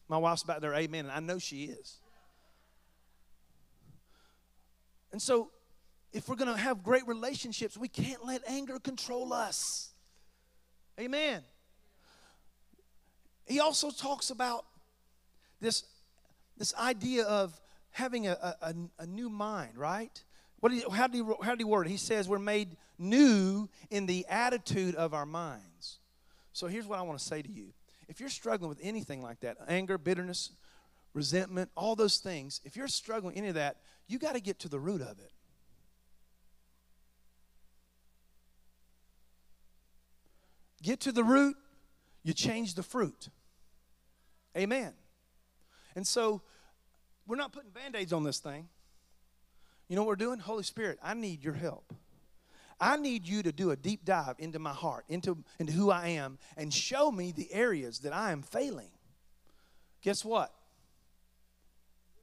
My 0.09 0.19
wife's 0.19 0.43
back 0.43 0.61
there, 0.61 0.75
amen, 0.75 1.07
and 1.07 1.13
I 1.13 1.21
know 1.21 1.39
she 1.39 1.65
is. 1.65 1.99
And 5.13 5.21
so, 5.21 5.51
if 6.13 6.29
we're 6.29 6.37
going 6.37 6.53
to 6.53 6.59
have 6.59 6.83
great 6.83 7.07
relationships, 7.07 7.77
we 7.77 7.89
can't 7.89 8.25
let 8.25 8.43
anger 8.49 8.79
control 8.79 9.33
us. 9.33 9.93
Amen. 10.99 11.43
He 13.47 13.61
also 13.61 13.91
talks 13.91 14.31
about 14.31 14.65
this, 15.61 15.85
this 16.57 16.75
idea 16.75 17.25
of 17.25 17.59
having 17.91 18.27
a, 18.27 18.57
a, 18.63 18.75
a 18.99 19.07
new 19.07 19.29
mind, 19.29 19.77
right? 19.77 20.23
What 20.61 20.73
you, 20.73 20.91
how, 20.91 21.07
do 21.07 21.17
you, 21.19 21.37
how 21.43 21.55
do 21.55 21.61
you 21.61 21.69
word 21.69 21.87
it? 21.87 21.91
He 21.91 21.97
says 21.97 22.29
we're 22.29 22.39
made 22.39 22.77
new 22.99 23.69
in 23.91 24.07
the 24.07 24.27
attitude 24.29 24.95
of 24.95 25.15
our 25.15 25.27
minds. 25.27 25.99
So 26.53 26.67
here's 26.67 26.87
what 26.87 26.99
I 26.99 27.03
want 27.03 27.19
to 27.19 27.25
say 27.25 27.43
to 27.43 27.51
you. 27.51 27.73
If 28.09 28.21
you're 28.21 28.29
struggling 28.29 28.69
with 28.69 28.81
anything 28.83 29.23
like 29.23 29.41
that, 29.41 29.57
anger, 29.69 29.99
bitterness, 29.99 30.51
resentment, 31.15 31.71
all 31.77 31.95
those 31.95 32.19
things, 32.19 32.61
if 32.65 32.77
you're 32.77 32.89
struggling 32.89 33.37
any 33.37 33.49
of 33.49 33.55
that, 33.55 33.77
you 34.09 34.19
got 34.19 34.35
to 34.35 34.41
get 34.41 34.59
to 34.61 34.69
the 34.69 34.81
root 34.81 35.03
of 35.03 35.19
it. 35.19 35.33
Get 40.83 41.01
to 41.01 41.13
the 41.13 41.25
root, 41.25 41.57
you 42.23 42.33
change 42.33 42.75
the 42.75 42.83
fruit. 42.83 43.29
Amen. 44.57 44.93
And 45.95 46.07
so 46.07 46.43
we're 47.27 47.37
not 47.37 47.53
putting 47.53 47.71
band 47.71 47.95
aids 47.97 48.13
on 48.13 48.25
this 48.25 48.39
thing. 48.39 48.69
You 49.89 49.97
know 49.97 50.03
what 50.03 50.09
we're 50.09 50.17
doing? 50.17 50.39
Holy 50.39 50.63
Spirit, 50.63 50.99
I 51.03 51.15
need 51.15 51.45
your 51.45 51.55
help. 51.55 51.93
I 52.81 52.97
need 52.97 53.27
you 53.27 53.43
to 53.43 53.51
do 53.51 53.73
a 53.73 53.77
deep 53.77 54.05
dive 54.05 54.37
into 54.39 54.59
my 54.59 54.73
heart, 54.73 55.05
into, 55.09 55.39
into 55.59 55.73
who 55.73 55.91
I 55.91 56.09
am, 56.09 56.39
and 56.57 56.73
show 56.73 57.11
me 57.11 57.33
the 57.33 57.53
areas 57.53 58.01
that 58.01 58.13
I 58.13 58.31
am 58.31 58.43
failing. 58.43 58.91
Guess 60.01 60.25
what? 60.25 60.53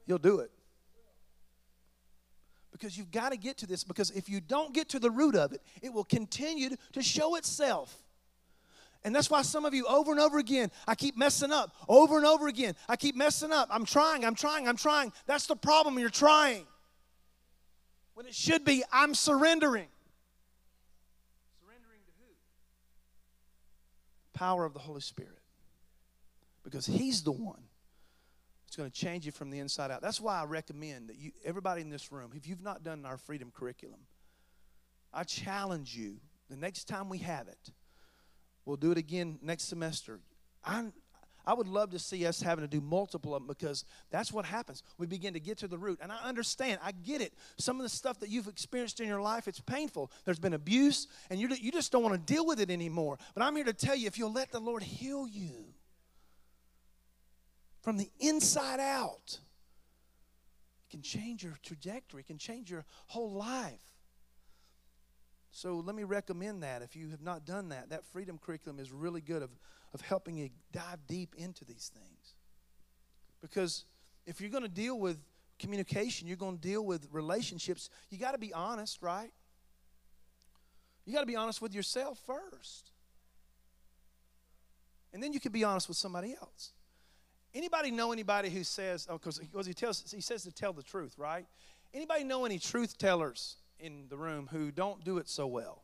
You'll 0.06 0.18
do 0.18 0.40
it. 0.40 0.52
Because 2.78 2.98
you've 2.98 3.10
got 3.10 3.32
to 3.32 3.38
get 3.38 3.56
to 3.60 3.66
this, 3.66 3.86
because 3.86 4.12
if 4.12 4.28
you 4.28 4.42
don't 4.42 4.74
get 4.74 4.90
to 4.90 5.00
the 5.00 5.10
root 5.10 5.34
of 5.34 5.54
it, 5.54 5.62
it 5.82 5.94
will 5.94 6.04
continue 6.04 6.72
to 6.92 7.02
show 7.02 7.36
itself. 7.36 8.04
And 9.06 9.16
that's 9.16 9.30
why 9.30 9.44
some 9.44 9.64
of 9.64 9.74
you, 9.74 9.86
over 9.86 10.12
and 10.12 10.20
over 10.20 10.40
again, 10.40 10.70
I 10.86 10.94
keep 10.94 11.16
messing 11.16 11.54
up. 11.54 11.74
Over 11.88 12.18
and 12.18 12.26
over 12.26 12.50
again, 12.50 12.76
I 12.90 12.98
keep 12.98 13.16
messing 13.16 13.54
up. 13.54 13.70
I'm 13.72 13.86
trying, 13.86 14.26
I'm 14.26 14.36
trying, 14.36 14.68
I'm 14.68 14.76
trying. 14.76 15.14
That's 15.26 15.48
the 15.48 15.56
problem. 15.56 15.98
You're 15.98 16.10
trying. 16.10 16.66
When 18.14 18.26
it 18.26 18.36
should 18.36 18.66
be, 18.66 18.84
I'm 18.92 19.16
surrendering. 19.16 19.88
Surrendering 21.62 22.02
to 22.06 22.12
who? 22.20 22.34
Power 24.34 24.66
of 24.66 24.74
the 24.74 24.80
Holy 24.80 25.00
Spirit. 25.00 25.40
Because 26.66 26.86
He's 26.86 27.24
the 27.24 27.32
one 27.32 27.62
that's 28.76 28.82
going 28.82 28.92
to 28.92 29.00
change 29.00 29.26
you 29.26 29.32
from 29.32 29.50
the 29.50 29.60
inside 29.60 29.90
out. 29.90 30.02
That's 30.02 30.20
why 30.20 30.42
I 30.42 30.44
recommend 30.44 31.08
that 31.08 31.18
you, 31.18 31.32
everybody 31.46 31.82
in 31.82 31.90
this 31.90 32.12
room, 32.12 32.32
if 32.36 32.46
you've 32.48 32.62
not 32.62 32.84
done 32.84 33.06
our 33.06 33.18
freedom 33.18 33.52
curriculum, 33.56 34.02
I 35.14 35.24
challenge 35.24 35.96
you 35.96 36.18
the 36.50 36.58
next 36.58 36.86
time 36.86 37.08
we 37.08 37.20
have 37.20 37.48
it 37.48 37.72
We'll 38.66 38.78
do 38.78 38.92
it 38.92 38.98
again 38.98 39.38
next 39.44 39.66
semester. 39.66 40.20
I, 40.64 40.88
I 41.46 41.54
would 41.54 41.68
love 41.68 41.92
to 41.92 42.00
see 42.00 42.26
us 42.26 42.42
having 42.42 42.64
to 42.64 42.68
do 42.68 42.82
multiple 42.82 43.36
of 43.36 43.44
them 43.44 43.48
because 43.48 43.86
that's 44.10 44.34
what 44.34 44.44
happens. 44.44 44.82
We 44.98 45.06
begin 45.06 45.34
to 45.36 45.40
get 45.40 45.60
to 45.60 45.68
the 45.68 45.78
root. 45.78 46.00
And 46.02 46.12
I 46.12 46.18
understand, 46.24 46.80
I 46.84 46.92
get 46.92 47.22
it. 47.22 47.34
Some 47.60 47.78
of 47.78 47.84
the 47.84 47.90
stuff 47.90 48.20
that 48.22 48.30
you've 48.30 48.48
experienced 48.48 49.00
in 49.00 49.08
your 49.08 49.22
life, 49.22 49.48
it's 49.48 49.60
painful. 49.60 50.12
There's 50.26 50.40
been 50.40 50.56
abuse, 50.56 51.08
and 51.30 51.40
you, 51.40 51.48
you 51.50 51.72
just 51.72 51.92
don't 51.92 52.02
want 52.02 52.16
to 52.16 52.34
deal 52.34 52.44
with 52.44 52.60
it 52.60 52.72
anymore. 52.72 53.20
But 53.36 53.44
I'm 53.44 53.56
here 53.56 53.66
to 53.66 53.74
tell 53.74 53.96
you 53.96 54.08
if 54.08 54.18
you'll 54.18 54.34
let 54.34 54.52
the 54.52 54.60
Lord 54.60 54.82
heal 54.82 55.28
you 55.28 55.75
from 57.86 57.98
the 57.98 58.10
inside 58.20 58.80
out, 58.80 59.38
it 59.38 60.90
can 60.90 61.04
change 61.04 61.44
your 61.44 61.54
trajectory, 61.62 62.22
it 62.22 62.26
can 62.26 62.40
change 62.40 62.72
your 62.72 62.84
whole 63.06 63.32
life. 63.32 63.80
So 65.52 65.76
let 65.86 65.96
me 65.96 66.04
recommend 66.04 66.64
that 66.64 66.82
if 66.82 66.96
you 66.96 67.12
have 67.12 67.22
not 67.22 67.46
done 67.46 67.70
that. 67.70 67.92
That 67.92 68.04
freedom 68.04 68.40
curriculum 68.44 68.80
is 68.80 68.92
really 68.92 69.22
good 69.22 69.44
of, 69.44 69.52
of 69.94 70.02
helping 70.02 70.36
you 70.36 70.50
dive 70.72 71.06
deep 71.08 71.36
into 71.38 71.64
these 71.64 71.92
things. 71.94 72.34
Because 73.40 73.86
if 74.26 74.42
you're 74.42 74.50
going 74.50 74.64
to 74.64 74.68
deal 74.68 75.00
with 75.00 75.20
communication, 75.60 76.28
you're 76.28 76.38
going 76.38 76.58
to 76.58 76.68
deal 76.68 76.84
with 76.84 77.08
relationships, 77.12 77.92
you 78.10 78.18
got 78.18 78.32
to 78.32 78.40
be 78.40 78.52
honest, 78.52 79.04
right? 79.04 79.32
You 81.06 81.14
got 81.14 81.20
to 81.20 81.28
be 81.28 81.36
honest 81.36 81.62
with 81.62 81.76
yourself 81.76 82.20
first. 82.26 82.90
And 85.14 85.22
then 85.22 85.34
you 85.34 85.40
can 85.40 85.52
be 85.52 85.64
honest 85.64 85.88
with 85.88 85.98
somebody 85.98 86.34
else. 86.42 86.74
Anybody 87.56 87.90
know 87.90 88.12
anybody 88.12 88.50
who 88.50 88.64
says, 88.64 89.08
oh, 89.10 89.18
because 89.18 89.66
he 89.66 89.74
tells 89.74 90.12
he 90.12 90.22
says 90.22 90.44
to 90.44 90.52
tell 90.52 90.74
the 90.74 90.84
truth, 90.84 91.16
right? 91.18 91.46
Anybody 91.94 92.26
know 92.26 92.46
any 92.46 92.60
truth 92.60 92.98
tellers 92.98 93.56
in 93.80 94.06
the 94.10 94.18
room 94.18 94.50
who 94.52 94.72
don't 94.72 95.04
do 95.04 95.18
it 95.18 95.30
so 95.30 95.48
well. 95.48 95.82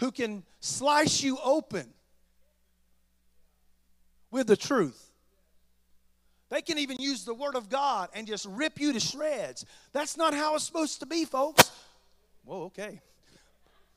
Who 0.00 0.10
can 0.10 0.42
slice 0.58 1.22
you 1.22 1.38
open 1.42 1.86
with 4.34 4.48
the 4.48 4.56
truth. 4.56 5.12
They 6.50 6.60
can 6.60 6.76
even 6.78 6.98
use 6.98 7.24
the 7.24 7.32
Word 7.32 7.54
of 7.54 7.70
God 7.70 8.08
and 8.14 8.26
just 8.26 8.46
rip 8.46 8.80
you 8.80 8.92
to 8.92 8.98
shreds. 8.98 9.64
That's 9.92 10.16
not 10.16 10.34
how 10.34 10.56
it's 10.56 10.64
supposed 10.64 10.98
to 11.00 11.06
be, 11.06 11.24
folks. 11.24 11.70
Whoa, 12.44 12.64
okay. 12.64 13.00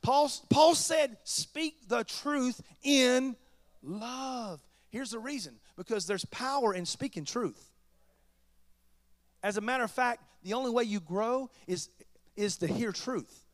Paul, 0.03 0.31
Paul 0.51 0.75
said, 0.75 1.17
Speak 1.23 1.89
the 1.89 2.03
truth 2.03 2.61
in 2.83 3.35
love. 3.81 4.59
Here's 4.89 5.11
the 5.11 5.19
reason 5.19 5.55
because 5.75 6.07
there's 6.07 6.25
power 6.25 6.73
in 6.73 6.85
speaking 6.85 7.25
truth. 7.25 7.71
As 9.43 9.57
a 9.57 9.61
matter 9.61 9.83
of 9.83 9.91
fact, 9.91 10.23
the 10.43 10.53
only 10.53 10.71
way 10.71 10.83
you 10.83 10.99
grow 10.99 11.49
is, 11.67 11.89
is 12.35 12.57
to 12.57 12.67
hear 12.67 12.91
truth. 12.91 13.45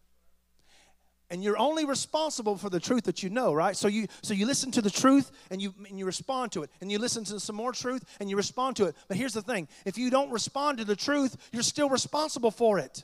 And 1.30 1.44
you're 1.44 1.58
only 1.58 1.86
responsible 1.86 2.58
for 2.58 2.70
the 2.70 2.80
truth 2.80 3.06
that 3.06 3.24
you 3.24 3.30
know, 3.30 3.54
right? 3.54 3.76
So 3.76 3.88
you 3.88 4.06
so 4.22 4.36
you 4.36 4.46
listen 4.46 4.70
to 4.72 4.84
the 4.84 4.92
truth 4.92 5.32
and 5.50 5.60
you 5.60 5.74
and 5.90 5.98
you 5.98 6.06
respond 6.06 6.52
to 6.52 6.62
it. 6.62 6.70
And 6.80 6.92
you 6.92 7.00
listen 7.00 7.24
to 7.24 7.40
some 7.40 7.56
more 7.56 7.72
truth 7.72 8.04
and 8.20 8.30
you 8.30 8.38
respond 8.38 8.76
to 8.76 8.86
it. 8.86 8.96
But 9.08 9.18
here's 9.18 9.34
the 9.34 9.42
thing. 9.42 9.68
If 9.84 9.98
you 9.98 10.12
don't 10.12 10.30
respond 10.30 10.78
to 10.78 10.86
the 10.86 10.96
truth, 10.96 11.36
you're 11.52 11.64
still 11.64 11.90
responsible 11.90 12.52
for 12.52 12.78
it. 12.78 13.04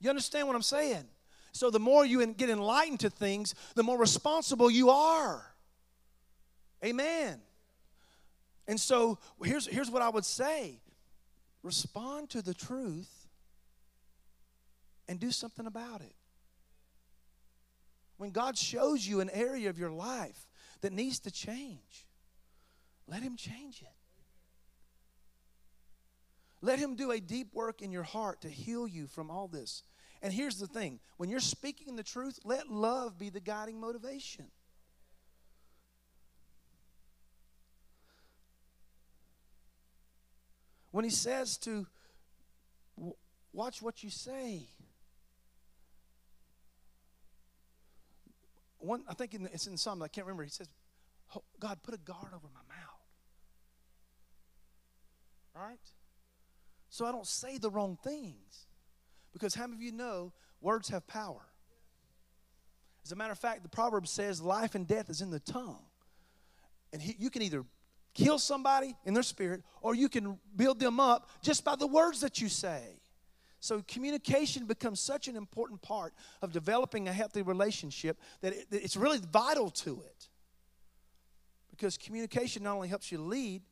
You 0.00 0.10
understand 0.10 0.48
what 0.48 0.56
I'm 0.56 0.62
saying? 0.62 1.04
So 1.52 1.70
the 1.70 1.78
more 1.78 2.04
you 2.04 2.26
get 2.32 2.50
enlightened 2.50 3.00
to 3.00 3.10
things, 3.10 3.54
the 3.76 3.82
more 3.84 3.98
responsible 3.98 4.70
you 4.70 4.90
are. 4.90 5.49
Amen. 6.84 7.40
And 8.66 8.80
so 8.80 9.18
here's, 9.42 9.66
here's 9.66 9.90
what 9.90 10.02
I 10.02 10.08
would 10.08 10.24
say 10.24 10.80
respond 11.62 12.30
to 12.30 12.42
the 12.42 12.54
truth 12.54 13.28
and 15.08 15.18
do 15.18 15.30
something 15.30 15.66
about 15.66 16.00
it. 16.00 16.14
When 18.16 18.30
God 18.30 18.56
shows 18.56 19.06
you 19.06 19.20
an 19.20 19.30
area 19.30 19.70
of 19.70 19.78
your 19.78 19.90
life 19.90 20.46
that 20.82 20.92
needs 20.92 21.18
to 21.20 21.30
change, 21.30 22.06
let 23.06 23.22
Him 23.22 23.36
change 23.36 23.82
it. 23.82 23.88
Let 26.62 26.78
Him 26.78 26.94
do 26.94 27.10
a 27.10 27.18
deep 27.18 27.54
work 27.54 27.82
in 27.82 27.90
your 27.90 28.02
heart 28.02 28.42
to 28.42 28.48
heal 28.48 28.86
you 28.86 29.06
from 29.06 29.30
all 29.30 29.48
this. 29.48 29.82
And 30.22 30.32
here's 30.32 30.58
the 30.58 30.66
thing 30.66 31.00
when 31.16 31.30
you're 31.30 31.40
speaking 31.40 31.96
the 31.96 32.02
truth, 32.02 32.38
let 32.44 32.68
love 32.68 33.18
be 33.18 33.30
the 33.30 33.40
guiding 33.40 33.80
motivation. 33.80 34.46
When 40.90 41.04
he 41.04 41.10
says 41.10 41.56
to 41.58 41.86
watch 43.52 43.82
what 43.82 44.02
you 44.02 44.10
say. 44.10 44.68
One, 48.78 49.04
I 49.08 49.14
think 49.14 49.34
in 49.34 49.42
the, 49.42 49.52
it's 49.52 49.66
in 49.66 49.76
Psalm, 49.76 50.02
I 50.02 50.08
can't 50.08 50.26
remember. 50.26 50.44
He 50.44 50.50
says, 50.50 50.68
oh, 51.36 51.42
God, 51.58 51.78
put 51.82 51.94
a 51.94 51.98
guard 51.98 52.28
over 52.34 52.46
my 52.54 52.74
mouth. 52.74 52.86
Right? 55.54 55.78
So 56.88 57.04
I 57.04 57.12
don't 57.12 57.26
say 57.26 57.58
the 57.58 57.70
wrong 57.70 57.98
things. 58.02 58.66
Because 59.32 59.54
how 59.54 59.66
many 59.66 59.76
of 59.76 59.82
you 59.82 59.92
know 59.92 60.32
words 60.60 60.88
have 60.88 61.06
power? 61.06 61.42
As 63.04 63.12
a 63.12 63.16
matter 63.16 63.32
of 63.32 63.38
fact, 63.38 63.62
the 63.62 63.68
proverb 63.68 64.06
says 64.08 64.40
life 64.40 64.74
and 64.74 64.86
death 64.86 65.10
is 65.10 65.20
in 65.20 65.30
the 65.30 65.40
tongue. 65.40 65.84
And 66.92 67.00
he, 67.00 67.14
you 67.18 67.30
can 67.30 67.42
either 67.42 67.64
kill 68.14 68.38
somebody 68.38 68.96
in 69.04 69.14
their 69.14 69.22
spirit, 69.22 69.62
or 69.82 69.94
you 69.94 70.08
can 70.08 70.38
build 70.56 70.80
them 70.80 71.00
up 71.00 71.28
just 71.42 71.64
by 71.64 71.76
the 71.76 71.86
words 71.86 72.20
that 72.20 72.40
you 72.40 72.48
say. 72.48 72.82
So 73.60 73.82
communication 73.86 74.64
becomes 74.64 75.00
such 75.00 75.28
an 75.28 75.36
important 75.36 75.82
part 75.82 76.14
of 76.40 76.50
developing 76.50 77.08
a 77.08 77.12
healthy 77.12 77.42
relationship 77.42 78.18
that, 78.40 78.54
it, 78.54 78.70
that 78.70 78.82
it's 78.82 78.96
really 78.96 79.18
vital 79.18 79.70
to 79.70 80.00
it. 80.06 80.28
Because 81.70 81.98
communication 81.98 82.62
not 82.62 82.74
only 82.74 82.88
helps 82.88 83.12
you 83.12 83.18
lead, 83.18 83.62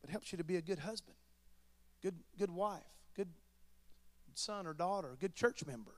but 0.00 0.10
helps 0.10 0.32
you 0.32 0.38
to 0.38 0.44
be 0.44 0.56
a 0.56 0.62
good 0.62 0.78
husband, 0.78 1.16
good, 2.02 2.14
good 2.38 2.50
wife, 2.50 2.82
good 3.16 3.28
son 4.34 4.66
or 4.66 4.72
daughter, 4.72 5.16
good 5.20 5.34
church 5.34 5.64
member. 5.66 5.92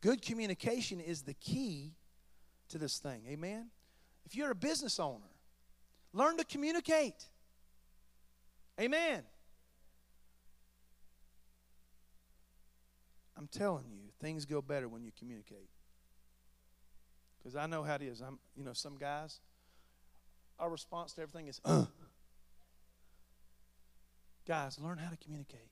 Good 0.00 0.22
communication 0.22 0.98
is 0.98 1.22
the 1.22 1.34
key 1.34 1.92
to 2.70 2.78
this 2.78 2.98
thing. 2.98 3.22
Amen? 3.28 3.68
If 4.24 4.34
you're 4.34 4.50
a 4.50 4.54
business 4.54 4.98
owner, 4.98 5.30
learn 6.12 6.36
to 6.36 6.44
communicate. 6.44 7.24
Amen. 8.80 9.22
I'm 13.36 13.48
telling 13.48 13.86
you, 13.90 14.10
things 14.20 14.44
go 14.44 14.60
better 14.60 14.88
when 14.88 15.02
you 15.02 15.12
communicate. 15.18 15.70
Because 17.38 17.56
I 17.56 17.66
know 17.66 17.82
how 17.82 17.94
it 17.94 18.02
is. 18.02 18.20
I'm, 18.20 18.38
you 18.54 18.64
know, 18.64 18.74
some 18.74 18.98
guys, 18.98 19.40
our 20.58 20.68
response 20.68 21.14
to 21.14 21.22
everything 21.22 21.48
is, 21.48 21.60
uh. 21.64 21.86
Guys, 24.46 24.78
learn 24.78 24.98
how 24.98 25.10
to 25.10 25.16
communicate. 25.16 25.70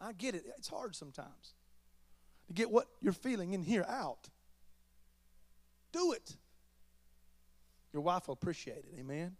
I 0.00 0.12
get 0.12 0.34
it. 0.34 0.44
It's 0.58 0.68
hard 0.68 0.96
sometimes 0.96 1.54
to 2.46 2.52
get 2.52 2.70
what 2.70 2.86
you're 3.00 3.12
feeling 3.12 3.52
in 3.52 3.62
here 3.62 3.84
out. 3.88 4.28
Do 5.92 6.12
it. 6.12 6.36
Your 7.94 8.02
wife 8.02 8.26
will 8.26 8.34
appreciate 8.34 8.78
it. 8.78 8.98
Amen. 8.98 9.36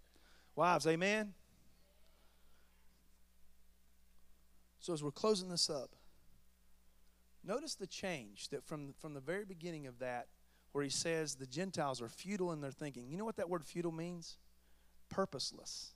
Wives, 0.55 0.87
amen. 0.87 1.35
So 4.79 4.93
as 4.93 5.03
we're 5.03 5.11
closing 5.11 5.49
this 5.49 5.69
up, 5.69 5.91
notice 7.45 7.75
the 7.75 7.89
change 7.89 8.51
that 8.51 8.65
from, 8.65 8.95
from 9.01 9.13
the 9.13 9.21
very 9.21 9.45
beginning 9.45 9.89
of 9.89 9.99
that, 9.99 10.29
where 10.71 10.85
he 10.85 10.91
says 10.91 11.35
the 11.35 11.47
Gentiles 11.47 12.01
are 12.01 12.09
futile 12.09 12.53
in 12.53 12.61
their 12.61 12.71
thinking. 12.71 13.11
You 13.11 13.19
know 13.19 13.25
what 13.25 13.37
that 13.37 13.51
word 13.51 13.65
futile 13.65 13.91
means? 13.91 14.37
Purposeless. 15.09 15.93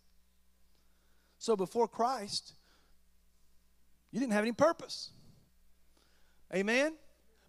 So 1.38 1.54
before 1.54 1.86
Christ, 1.86 2.54
you 4.10 4.18
didn't 4.18 4.32
have 4.32 4.42
any 4.42 4.52
purpose. 4.52 5.10
Amen? 6.52 6.94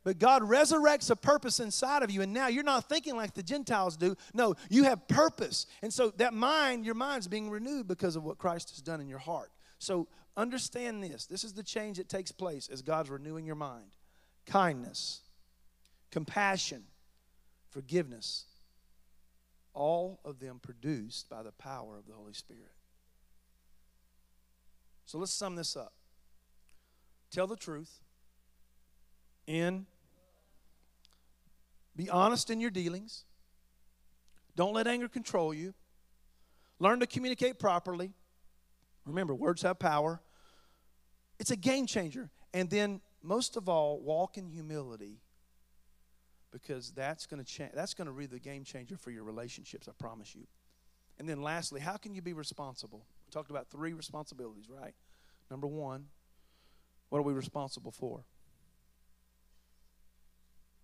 But 0.10 0.18
God 0.18 0.42
resurrects 0.42 1.12
a 1.12 1.16
purpose 1.16 1.60
inside 1.60 2.02
of 2.02 2.10
you, 2.10 2.24
and 2.24 2.34
now 2.34 2.48
you're 2.48 2.64
not 2.64 2.90
thinking 2.90 3.16
like 3.16 3.36
the 3.36 3.44
Gentiles 3.44 3.96
do. 3.96 4.16
No, 4.34 4.56
you 4.68 4.86
have 4.86 5.08
purpose. 5.08 5.68
And 5.84 5.94
so 5.94 6.10
that 6.18 6.34
mind, 6.34 6.84
your 6.84 6.96
mind's 6.96 7.28
being 7.28 7.48
renewed 7.48 7.88
because 7.88 8.16
of 8.16 8.24
what 8.24 8.40
Christ 8.40 8.72
has 8.72 8.82
done 8.82 9.02
in 9.02 9.08
your 9.08 9.20
heart. 9.20 9.52
So 9.78 10.08
understand 10.36 11.04
this. 11.04 11.28
This 11.28 11.44
is 11.44 11.54
the 11.54 11.62
change 11.62 11.98
that 11.98 12.10
takes 12.10 12.32
place 12.32 12.70
as 12.70 12.82
God's 12.82 13.12
renewing 13.12 13.46
your 13.46 13.54
mind 13.54 13.86
kindness, 14.48 15.22
compassion, 16.10 16.86
forgiveness, 17.70 18.46
all 19.76 20.22
of 20.26 20.40
them 20.40 20.60
produced 20.60 21.30
by 21.30 21.44
the 21.44 21.52
power 21.52 22.00
of 22.00 22.08
the 22.08 22.14
Holy 22.14 22.34
Spirit. 22.34 22.74
So 25.06 25.20
let's 25.20 25.32
sum 25.32 25.56
this 25.56 25.78
up. 25.78 25.94
Tell 27.30 27.46
the 27.46 27.56
truth 27.56 28.00
in 29.46 29.86
be 32.00 32.10
honest 32.10 32.50
in 32.50 32.62
your 32.62 32.70
dealings. 32.70 33.26
Don't 34.56 34.74
let 34.74 34.88
anger 34.88 35.10
control 35.10 35.54
you. 35.54 35.74
Learn 36.80 37.02
to 37.02 37.06
communicate 37.06 37.60
properly. 37.60 38.14
Remember, 39.06 39.36
words 39.36 39.64
have 39.64 39.80
power. 39.80 40.22
It's 41.40 41.52
a 41.52 41.58
game 41.58 41.86
changer. 41.88 42.30
And 42.54 42.70
then, 42.70 43.02
most 43.22 43.58
of 43.58 43.68
all, 43.68 44.00
walk 44.00 44.38
in 44.38 44.48
humility 44.48 45.18
because 46.52 46.92
that's 46.92 47.26
going 47.26 47.44
to 47.44 47.46
change. 47.46 47.74
That's 47.76 47.94
going 47.94 48.08
to 48.08 48.14
be 48.14 48.28
the 48.28 48.40
game 48.40 48.64
changer 48.64 48.96
for 48.96 49.12
your 49.12 49.26
relationships. 49.26 49.90
I 49.90 49.92
promise 50.00 50.34
you. 50.34 50.48
And 51.18 51.28
then, 51.28 51.42
lastly, 51.42 51.82
how 51.82 51.98
can 51.98 52.16
you 52.16 52.22
be 52.22 52.32
responsible? 52.32 53.06
We 53.28 53.32
talked 53.32 53.50
about 53.50 53.68
three 53.70 53.92
responsibilities, 53.92 54.70
right? 54.70 54.94
Number 55.52 55.68
one, 55.68 56.06
what 57.10 57.20
are 57.20 57.24
we 57.24 57.34
responsible 57.34 57.92
for? 57.92 58.24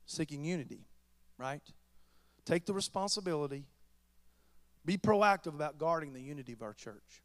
Seeking 0.05 0.43
unity, 0.43 0.81
right? 1.37 1.61
Take 2.45 2.65
the 2.65 2.73
responsibility. 2.73 3.65
Be 4.85 4.97
proactive 4.97 5.55
about 5.55 5.77
guarding 5.77 6.13
the 6.13 6.21
unity 6.21 6.53
of 6.53 6.61
our 6.61 6.73
church. 6.73 7.23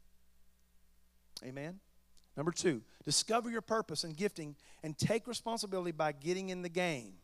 Amen? 1.44 1.80
Number 2.36 2.52
two, 2.52 2.82
discover 3.04 3.50
your 3.50 3.60
purpose 3.60 4.04
and 4.04 4.16
gifting 4.16 4.56
and 4.82 4.96
take 4.96 5.26
responsibility 5.26 5.92
by 5.92 6.12
getting 6.12 6.48
in 6.48 6.62
the 6.62 6.68
game. 6.68 7.14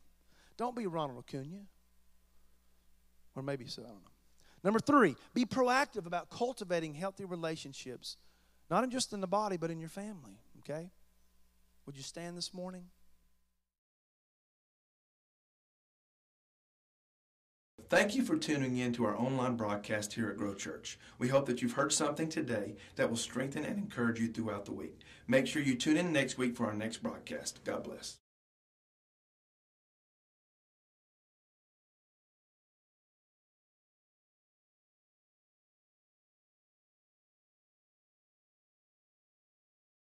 Don't 0.57 0.77
be 0.77 0.87
Ronald 0.87 1.19
Acuna. 1.19 1.63
Or 3.35 3.43
maybe 3.43 3.67
so, 3.67 3.83
I 3.83 3.89
don't 3.89 3.97
know. 3.97 4.11
Number 4.65 4.81
three, 4.81 5.15
be 5.33 5.45
proactive 5.45 6.07
about 6.07 6.31
cultivating 6.31 6.95
healthy 6.95 7.25
relationships, 7.25 8.17
not 8.71 8.89
just 8.91 9.13
in 9.13 9.21
the 9.21 9.27
body, 9.27 9.57
but 9.57 9.71
in 9.71 9.79
your 9.79 9.91
family, 9.91 10.41
okay? 10.59 10.91
Would 11.85 11.97
you 11.97 12.03
stand 12.03 12.37
this 12.37 12.53
morning? 12.53 12.87
Thank 17.89 18.17
you 18.17 18.25
for 18.25 18.37
tuning 18.37 18.79
in 18.79 18.93
to 18.95 19.05
our 19.05 19.17
online 19.17 19.57
broadcast 19.57 20.15
here 20.15 20.29
at 20.29 20.37
Grow 20.37 20.55
Church. 20.55 20.99
We 21.21 21.29
hope 21.29 21.47
that 21.47 21.63
you've 21.63 21.75
heard 21.75 21.93
something 21.93 22.29
today 22.29 22.75
that 22.97 23.09
will 23.09 23.17
strengthen 23.17 23.65
and 23.65 23.79
encourage 23.79 24.19
you 24.19 24.27
throughout 24.27 24.65
the 24.65 24.73
week. 24.73 25.03
Make 25.29 25.47
sure 25.47 25.63
you 25.63 25.77
tune 25.77 25.97
in 25.97 26.13
next 26.13 26.37
week 26.37 26.57
for 26.57 26.67
our 26.67 26.75
next 26.75 26.97
broadcast. 26.97 27.61
God 27.65 27.85
bless. 27.85 28.19